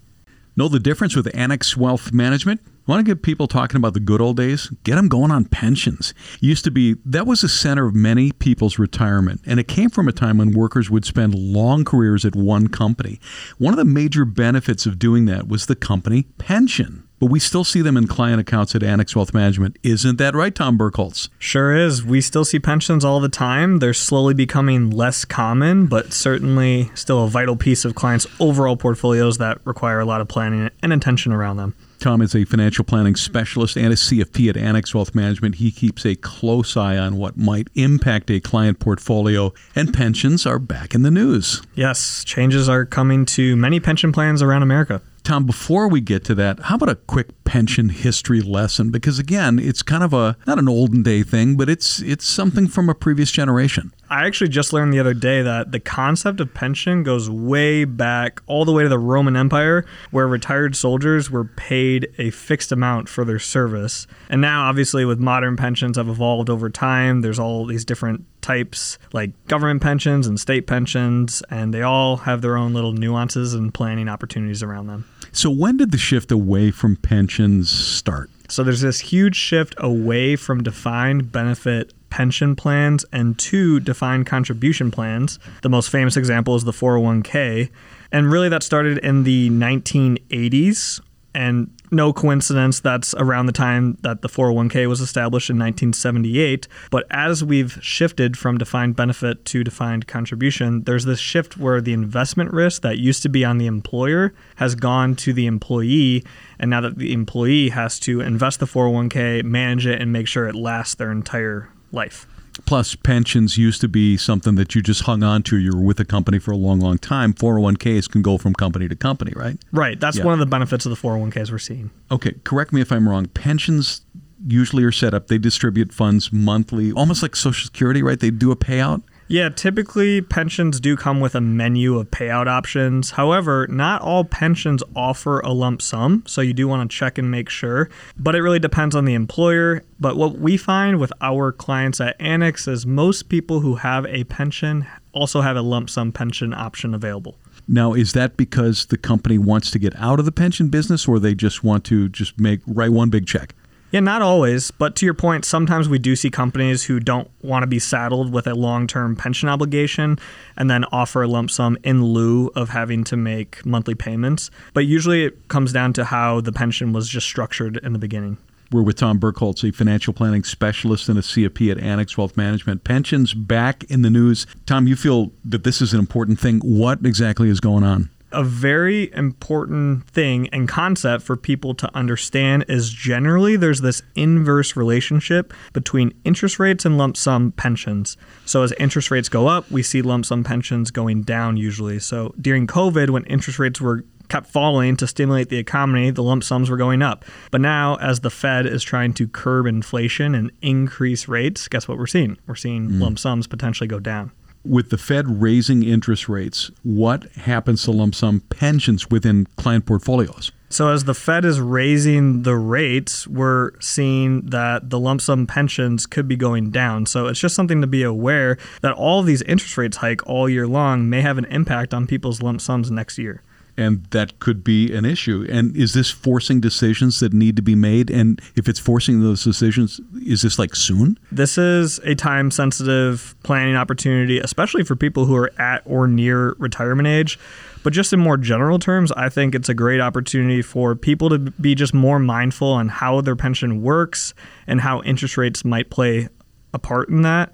Know 0.55 0.67
the 0.67 0.79
difference 0.79 1.15
with 1.15 1.33
Annex 1.35 1.77
Wealth 1.77 2.11
Management? 2.11 2.61
Want 2.87 3.05
to 3.05 3.09
get 3.15 3.21
people 3.21 3.47
talking 3.47 3.77
about 3.77 3.93
the 3.93 3.99
good 3.99 4.19
old 4.19 4.37
days? 4.37 4.69
Get 4.83 4.95
them 4.95 5.09
going 5.09 5.31
on 5.31 5.45
pensions. 5.45 6.13
Used 6.39 6.63
to 6.63 6.71
be, 6.71 6.95
that 7.05 7.27
was 7.27 7.41
the 7.41 7.49
center 7.49 7.85
of 7.85 7.93
many 7.93 8.31
people's 8.31 8.79
retirement, 8.79 9.41
and 9.45 9.59
it 9.59 9.67
came 9.67 9.89
from 9.89 10.07
a 10.07 10.11
time 10.11 10.37
when 10.37 10.53
workers 10.53 10.89
would 10.89 11.05
spend 11.05 11.35
long 11.35 11.85
careers 11.85 12.25
at 12.25 12.35
one 12.35 12.67
company. 12.67 13.19
One 13.57 13.73
of 13.73 13.77
the 13.77 13.85
major 13.85 14.25
benefits 14.25 14.85
of 14.85 14.97
doing 14.97 15.25
that 15.25 15.47
was 15.47 15.67
the 15.67 15.75
company 15.75 16.23
pension 16.39 17.07
but 17.19 17.27
we 17.27 17.39
still 17.39 17.63
see 17.63 17.81
them 17.81 17.97
in 17.97 18.07
client 18.07 18.39
accounts 18.39 18.75
at 18.75 18.83
Annex 18.83 19.15
Wealth 19.15 19.33
Management. 19.33 19.77
Isn't 19.83 20.17
that 20.17 20.35
right, 20.35 20.53
Tom 20.53 20.77
Burkholz? 20.77 21.29
Sure 21.37 21.75
is. 21.75 22.03
We 22.03 22.21
still 22.21 22.45
see 22.45 22.59
pensions 22.59 23.03
all 23.05 23.19
the 23.19 23.29
time. 23.29 23.79
They're 23.79 23.93
slowly 23.93 24.33
becoming 24.33 24.89
less 24.89 25.25
common, 25.25 25.87
but 25.87 26.13
certainly 26.13 26.89
still 26.95 27.23
a 27.23 27.27
vital 27.27 27.55
piece 27.55 27.85
of 27.85 27.95
clients' 27.95 28.27
overall 28.39 28.77
portfolios 28.77 29.37
that 29.37 29.59
require 29.65 29.99
a 29.99 30.05
lot 30.05 30.21
of 30.21 30.27
planning 30.27 30.69
and 30.81 30.93
attention 30.93 31.31
around 31.31 31.57
them. 31.57 31.75
Tom 31.99 32.21
is 32.21 32.33
a 32.33 32.45
financial 32.45 32.85
planning 32.85 33.15
specialist 33.15 33.75
and 33.75 33.87
a 33.87 33.95
CFP 33.95 34.49
at 34.49 34.55
Annex 34.55 34.95
Wealth 34.95 35.13
Management. 35.13 35.55
He 35.55 35.69
keeps 35.69 36.05
a 36.05 36.15
close 36.15 36.77
eye 36.77 36.97
on 36.97 37.17
what 37.17 37.35
might 37.35 37.67
impact 37.75 38.31
a 38.31 38.39
client 38.39 38.79
portfolio, 38.79 39.53
and 39.75 39.93
pensions 39.93 40.45
are 40.45 40.59
back 40.59 40.95
in 40.95 41.01
the 41.01 41.11
news. 41.11 41.61
Yes, 41.75 42.23
changes 42.23 42.69
are 42.69 42.85
coming 42.85 43.25
to 43.25 43.57
many 43.57 43.81
pension 43.81 44.13
plans 44.13 44.41
around 44.41 44.63
America. 44.63 45.01
Tom, 45.29 45.45
before 45.45 45.87
we 45.87 46.01
get 46.01 46.23
to 46.23 46.33
that, 46.33 46.59
how 46.59 46.73
about 46.73 46.89
a 46.89 46.95
quick 46.95 47.43
pension 47.43 47.89
history 47.89 48.41
lesson? 48.41 48.89
Because 48.89 49.19
again, 49.19 49.59
it's 49.59 49.83
kind 49.83 50.03
of 50.03 50.11
a 50.11 50.35
not 50.47 50.57
an 50.57 50.67
olden 50.67 51.03
day 51.03 51.21
thing, 51.21 51.55
but 51.55 51.69
it's 51.69 52.01
it's 52.01 52.25
something 52.25 52.67
from 52.67 52.89
a 52.89 52.95
previous 52.95 53.29
generation. 53.29 53.93
I 54.09 54.25
actually 54.25 54.49
just 54.49 54.73
learned 54.73 54.91
the 54.91 54.99
other 54.99 55.13
day 55.13 55.43
that 55.43 55.71
the 55.71 55.79
concept 55.79 56.39
of 56.39 56.55
pension 56.55 57.03
goes 57.03 57.29
way 57.29 57.85
back 57.85 58.41
all 58.47 58.65
the 58.65 58.71
way 58.71 58.81
to 58.81 58.89
the 58.89 58.97
Roman 58.97 59.35
Empire, 59.35 59.85
where 60.09 60.27
retired 60.27 60.75
soldiers 60.75 61.29
were 61.29 61.45
paid 61.45 62.11
a 62.17 62.31
fixed 62.31 62.71
amount 62.71 63.07
for 63.07 63.23
their 63.23 63.37
service. 63.37 64.07
And 64.31 64.41
now, 64.41 64.67
obviously, 64.67 65.05
with 65.05 65.19
modern 65.19 65.55
pensions 65.57 65.97
have 65.97 66.09
evolved 66.09 66.49
over 66.49 66.71
time, 66.71 67.21
there's 67.21 67.37
all 67.37 67.67
these 67.67 67.85
different 67.85 68.25
types 68.41 68.97
like 69.13 69.31
government 69.45 69.83
pensions 69.83 70.25
and 70.25 70.39
state 70.39 70.65
pensions, 70.65 71.43
and 71.51 71.71
they 71.71 71.83
all 71.83 72.17
have 72.17 72.41
their 72.41 72.57
own 72.57 72.73
little 72.73 72.93
nuances 72.93 73.53
and 73.53 73.71
planning 73.75 74.09
opportunities 74.09 74.63
around 74.63 74.87
them. 74.87 75.05
So, 75.31 75.49
when 75.49 75.77
did 75.77 75.91
the 75.91 75.97
shift 75.97 76.31
away 76.31 76.71
from 76.71 76.95
pensions 76.95 77.69
start? 77.69 78.29
So, 78.47 78.63
there's 78.63 78.81
this 78.81 78.99
huge 78.99 79.35
shift 79.35 79.75
away 79.77 80.35
from 80.35 80.63
defined 80.63 81.31
benefit 81.31 81.93
pension 82.09 82.55
plans 82.55 83.05
and 83.13 83.37
to 83.37 83.79
defined 83.79 84.25
contribution 84.25 84.91
plans. 84.91 85.39
The 85.61 85.69
most 85.69 85.89
famous 85.89 86.17
example 86.17 86.55
is 86.55 86.63
the 86.63 86.71
401k. 86.71 87.69
And 88.11 88.31
really, 88.31 88.49
that 88.49 88.63
started 88.63 88.97
in 88.99 89.23
the 89.23 89.49
1980s. 89.51 91.01
And 91.35 91.69
no 91.91 92.13
coincidence 92.13 92.79
that's 92.79 93.13
around 93.15 93.45
the 93.45 93.51
time 93.51 93.97
that 94.01 94.21
the 94.21 94.29
401k 94.29 94.87
was 94.87 95.01
established 95.01 95.49
in 95.49 95.57
1978. 95.57 96.67
But 96.91 97.05
as 97.09 97.43
we've 97.43 97.77
shifted 97.81 98.37
from 98.37 98.57
defined 98.57 98.95
benefit 98.95 99.45
to 99.45 99.63
defined 99.63 100.07
contribution, 100.07 100.83
there's 100.83 101.05
this 101.05 101.19
shift 101.19 101.57
where 101.57 101.81
the 101.81 101.93
investment 101.93 102.53
risk 102.53 102.81
that 102.83 102.99
used 102.99 103.23
to 103.23 103.29
be 103.29 103.43
on 103.43 103.57
the 103.57 103.67
employer 103.67 104.33
has 104.57 104.75
gone 104.75 105.15
to 105.17 105.33
the 105.33 105.45
employee. 105.47 106.23
And 106.59 106.69
now 106.69 106.81
that 106.81 106.97
the 106.97 107.13
employee 107.13 107.69
has 107.69 107.99
to 108.01 108.21
invest 108.21 108.59
the 108.59 108.65
401k, 108.65 109.43
manage 109.43 109.87
it, 109.87 110.01
and 110.01 110.11
make 110.11 110.27
sure 110.27 110.47
it 110.47 110.55
lasts 110.55 110.95
their 110.95 111.11
entire 111.11 111.69
life. 111.91 112.27
Plus, 112.65 112.95
pensions 112.95 113.57
used 113.57 113.81
to 113.81 113.87
be 113.87 114.17
something 114.17 114.55
that 114.55 114.75
you 114.75 114.81
just 114.81 115.03
hung 115.03 115.23
on 115.23 115.43
to. 115.43 115.57
You 115.57 115.75
were 115.75 115.81
with 115.81 115.99
a 115.99 116.05
company 116.05 116.39
for 116.39 116.51
a 116.51 116.57
long, 116.57 116.79
long 116.79 116.97
time. 116.97 117.33
401ks 117.33 118.09
can 118.09 118.21
go 118.21 118.37
from 118.37 118.53
company 118.53 118.87
to 118.87 118.95
company, 118.95 119.33
right? 119.35 119.57
Right. 119.71 119.99
That's 119.99 120.17
yeah. 120.17 120.25
one 120.25 120.33
of 120.33 120.39
the 120.39 120.45
benefits 120.45 120.85
of 120.85 120.89
the 120.91 120.95
401ks 120.95 121.51
we're 121.51 121.57
seeing. 121.57 121.91
Okay. 122.11 122.35
Correct 122.43 122.73
me 122.73 122.81
if 122.81 122.91
I'm 122.91 123.07
wrong. 123.07 123.27
Pensions 123.27 124.01
usually 124.47 124.83
are 124.83 124.91
set 124.91 125.13
up, 125.13 125.27
they 125.27 125.37
distribute 125.37 125.93
funds 125.93 126.31
monthly, 126.31 126.91
almost 126.91 127.21
like 127.21 127.35
Social 127.35 127.65
Security, 127.65 128.01
right? 128.01 128.19
They 128.19 128.31
do 128.31 128.51
a 128.51 128.55
payout. 128.55 129.01
Yeah, 129.31 129.49
typically 129.49 130.21
pensions 130.21 130.79
do 130.79 130.97
come 130.97 131.19
with 131.19 131.35
a 131.35 131.41
menu 131.41 131.99
of 131.99 132.09
payout 132.09 132.47
options. 132.47 133.11
However, 133.11 133.67
not 133.67 134.01
all 134.01 134.23
pensions 134.23 134.81
offer 134.95 135.39
a 135.41 135.53
lump 135.53 135.83
sum, 135.83 136.23
so 136.25 136.41
you 136.41 136.51
do 136.51 136.67
want 136.67 136.89
to 136.89 136.97
check 136.97 137.19
and 137.19 137.29
make 137.29 137.47
sure. 137.47 137.91
But 138.17 138.35
it 138.35 138.41
really 138.41 138.57
depends 138.57 138.95
on 138.95 139.05
the 139.05 139.13
employer. 139.13 139.83
But 139.99 140.17
what 140.17 140.39
we 140.39 140.57
find 140.57 140.99
with 140.99 141.13
our 141.21 141.51
clients 141.51 142.01
at 142.01 142.19
Annex 142.19 142.67
is 142.67 142.87
most 142.87 143.29
people 143.29 143.59
who 143.59 143.75
have 143.75 144.03
a 144.07 144.23
pension 144.23 144.87
also 145.13 145.41
have 145.41 145.55
a 145.55 145.61
lump 145.61 145.91
sum 145.91 146.11
pension 146.11 146.51
option 146.51 146.95
available. 146.95 147.37
Now, 147.67 147.93
is 147.93 148.13
that 148.13 148.35
because 148.35 148.87
the 148.87 148.97
company 148.97 149.37
wants 149.37 149.69
to 149.69 149.77
get 149.77 149.95
out 149.97 150.17
of 150.17 150.25
the 150.25 150.31
pension 150.31 150.69
business 150.69 151.07
or 151.07 151.19
they 151.19 151.35
just 151.35 151.63
want 151.63 151.83
to 151.85 152.09
just 152.09 152.39
make 152.39 152.61
write 152.65 152.91
one 152.91 153.11
big 153.11 153.27
check? 153.27 153.53
Yeah, 153.91 154.01
not 154.01 154.21
always. 154.21 154.69
But 154.69 154.95
to 154.97 155.05
your 155.05 155.15
point, 155.15 155.45
sometimes 155.45 155.89
we 155.89 155.97
do 155.97 156.15
see 156.15 156.29
companies 156.29 156.83
who 156.83 156.99
don't 156.99 157.29
want 157.41 157.63
to 157.63 157.67
be 157.67 157.79
saddled 157.79 158.31
with 158.31 158.45
a 158.45 158.53
long 158.53 158.85
term 158.85 159.15
pension 159.15 159.49
obligation 159.49 160.19
and 160.55 160.69
then 160.69 160.85
offer 160.85 161.23
a 161.23 161.27
lump 161.27 161.49
sum 161.49 161.77
in 161.83 162.03
lieu 162.03 162.51
of 162.55 162.69
having 162.69 163.03
to 163.05 163.17
make 163.17 163.65
monthly 163.65 163.95
payments. 163.95 164.51
But 164.73 164.85
usually 164.85 165.25
it 165.25 165.47
comes 165.47 165.73
down 165.73 165.93
to 165.93 166.05
how 166.05 166.41
the 166.41 166.51
pension 166.51 166.93
was 166.93 167.09
just 167.09 167.25
structured 167.25 167.77
in 167.77 167.93
the 167.93 167.99
beginning. 167.99 168.37
We're 168.71 168.83
with 168.83 168.97
Tom 168.97 169.19
Burkholz, 169.19 169.67
a 169.67 169.71
financial 169.71 170.13
planning 170.13 170.43
specialist 170.43 171.09
and 171.09 171.17
a 171.17 171.23
CFP 171.23 171.71
at 171.71 171.79
Annex 171.79 172.15
Wealth 172.15 172.37
Management. 172.37 172.83
Pensions 172.83 173.33
back 173.33 173.83
in 173.85 174.03
the 174.03 174.11
news. 174.11 174.45
Tom, 174.67 174.85
you 174.85 174.95
feel 174.95 175.31
that 175.43 175.63
this 175.63 175.81
is 175.81 175.91
an 175.91 175.99
important 175.99 176.39
thing. 176.39 176.59
What 176.59 177.03
exactly 177.03 177.49
is 177.49 177.59
going 177.59 177.83
on? 177.83 178.11
A 178.31 178.43
very 178.43 179.11
important 179.13 180.07
thing 180.07 180.47
and 180.49 180.67
concept 180.67 181.23
for 181.23 181.35
people 181.35 181.73
to 181.75 181.95
understand 181.95 182.65
is 182.67 182.89
generally 182.89 183.55
there's 183.55 183.81
this 183.81 184.01
inverse 184.15 184.75
relationship 184.75 185.53
between 185.73 186.13
interest 186.23 186.59
rates 186.59 186.85
and 186.85 186.97
lump 186.97 187.17
sum 187.17 187.51
pensions. 187.53 188.17
So 188.45 188.63
as 188.63 188.71
interest 188.73 189.11
rates 189.11 189.29
go 189.29 189.47
up, 189.47 189.69
we 189.71 189.83
see 189.83 190.01
lump 190.01 190.25
sum 190.25 190.43
pensions 190.43 190.91
going 190.91 191.23
down 191.23 191.57
usually. 191.57 191.99
So 191.99 192.33
during 192.39 192.67
COVID, 192.67 193.09
when 193.09 193.23
interest 193.25 193.59
rates 193.59 193.81
were 193.81 194.03
kept 194.29 194.47
falling 194.47 194.95
to 194.97 195.07
stimulate 195.07 195.49
the 195.49 195.57
economy, 195.57 196.11
the 196.11 196.21
lump 196.23 196.43
sums 196.43 196.69
were 196.69 196.77
going 196.77 197.01
up. 197.01 197.25
But 197.49 197.61
now, 197.61 197.95
as 197.95 198.19
the 198.19 198.29
Fed 198.29 198.67
is 198.67 198.83
trying 198.83 199.13
to 199.13 199.27
curb 199.27 199.65
inflation 199.65 200.35
and 200.35 200.51
increase 200.61 201.27
rates, 201.27 201.67
guess 201.67 201.87
what 201.87 201.97
we're 201.97 202.05
seeing? 202.05 202.37
We're 202.45 202.55
seeing 202.55 202.89
mm. 202.89 203.01
lump 203.01 203.17
sums 203.17 203.47
potentially 203.47 203.87
go 203.87 203.99
down 203.99 204.31
with 204.63 204.89
the 204.89 204.97
Fed 204.97 205.41
raising 205.41 205.83
interest 205.83 206.29
rates, 206.29 206.71
what 206.83 207.31
happens 207.33 207.83
to 207.83 207.91
lump 207.91 208.15
sum 208.15 208.41
pensions 208.49 209.09
within 209.09 209.47
client 209.57 209.85
portfolios? 209.85 210.51
So, 210.71 210.89
as 210.89 211.05
the 211.05 211.15
Fed 211.15 211.45
is 211.45 211.59
raising 211.59 212.43
the 212.43 212.55
rates, 212.55 213.27
we're 213.27 213.71
seeing 213.79 214.41
that 214.51 214.91
the 214.91 214.99
lump 214.99 215.21
sum 215.21 215.47
pensions 215.47 216.05
could 216.05 216.27
be 216.27 216.35
going 216.35 216.69
down. 216.69 217.07
So, 217.07 217.25
it's 217.25 217.39
just 217.39 217.55
something 217.55 217.81
to 217.81 217.87
be 217.87 218.03
aware 218.03 218.57
that 218.81 218.93
all 218.93 219.19
of 219.19 219.25
these 219.25 219.41
interest 219.43 219.77
rates 219.77 219.97
hike 219.97 220.27
all 220.27 220.47
year 220.47 220.67
long 220.67 221.09
may 221.09 221.21
have 221.21 221.39
an 221.39 221.45
impact 221.45 221.93
on 221.93 222.05
people's 222.05 222.43
lump 222.43 222.61
sums 222.61 222.91
next 222.91 223.17
year 223.17 223.41
and 223.79 224.03
that 224.11 224.39
could 224.39 224.61
be 224.61 224.93
an 224.93 225.05
issue. 225.05 225.47
And 225.49 225.75
is 225.75 225.93
this 225.93 226.11
forcing 226.11 226.59
decisions 226.59 227.21
that 227.21 227.31
need 227.31 227.55
to 227.55 227.61
be 227.61 227.75
made? 227.75 228.11
And 228.11 228.41
if 228.55 228.67
it's 228.67 228.77
forcing 228.77 229.21
those 229.21 229.41
decisions, 229.41 230.01
is 230.21 230.41
this 230.41 230.59
like 230.59 230.75
soon? 230.75 231.17
This 231.31 231.57
is 231.57 231.97
a 231.99 232.13
time 232.13 232.51
sensitive 232.51 233.35
planning 233.43 233.77
opportunity, 233.77 234.37
especially 234.39 234.83
for 234.83 234.97
people 234.97 235.25
who 235.25 235.35
are 235.37 235.53
at 235.57 235.81
or 235.85 236.07
near 236.07 236.55
retirement 236.59 237.07
age. 237.07 237.39
But 237.81 237.93
just 237.93 238.11
in 238.11 238.19
more 238.19 238.35
general 238.35 238.79
terms, 238.79 239.13
I 239.13 239.29
think 239.29 239.55
it's 239.55 239.69
a 239.69 239.73
great 239.73 240.01
opportunity 240.01 240.61
for 240.61 240.93
people 240.93 241.29
to 241.29 241.39
be 241.39 241.73
just 241.73 241.93
more 241.93 242.19
mindful 242.19 242.67
on 242.67 242.89
how 242.89 243.21
their 243.21 243.37
pension 243.37 243.81
works 243.81 244.33
and 244.67 244.81
how 244.81 245.01
interest 245.03 245.37
rates 245.37 245.63
might 245.63 245.89
play 245.89 246.27
a 246.73 246.79
part 246.79 247.07
in 247.07 247.21
that. 247.21 247.53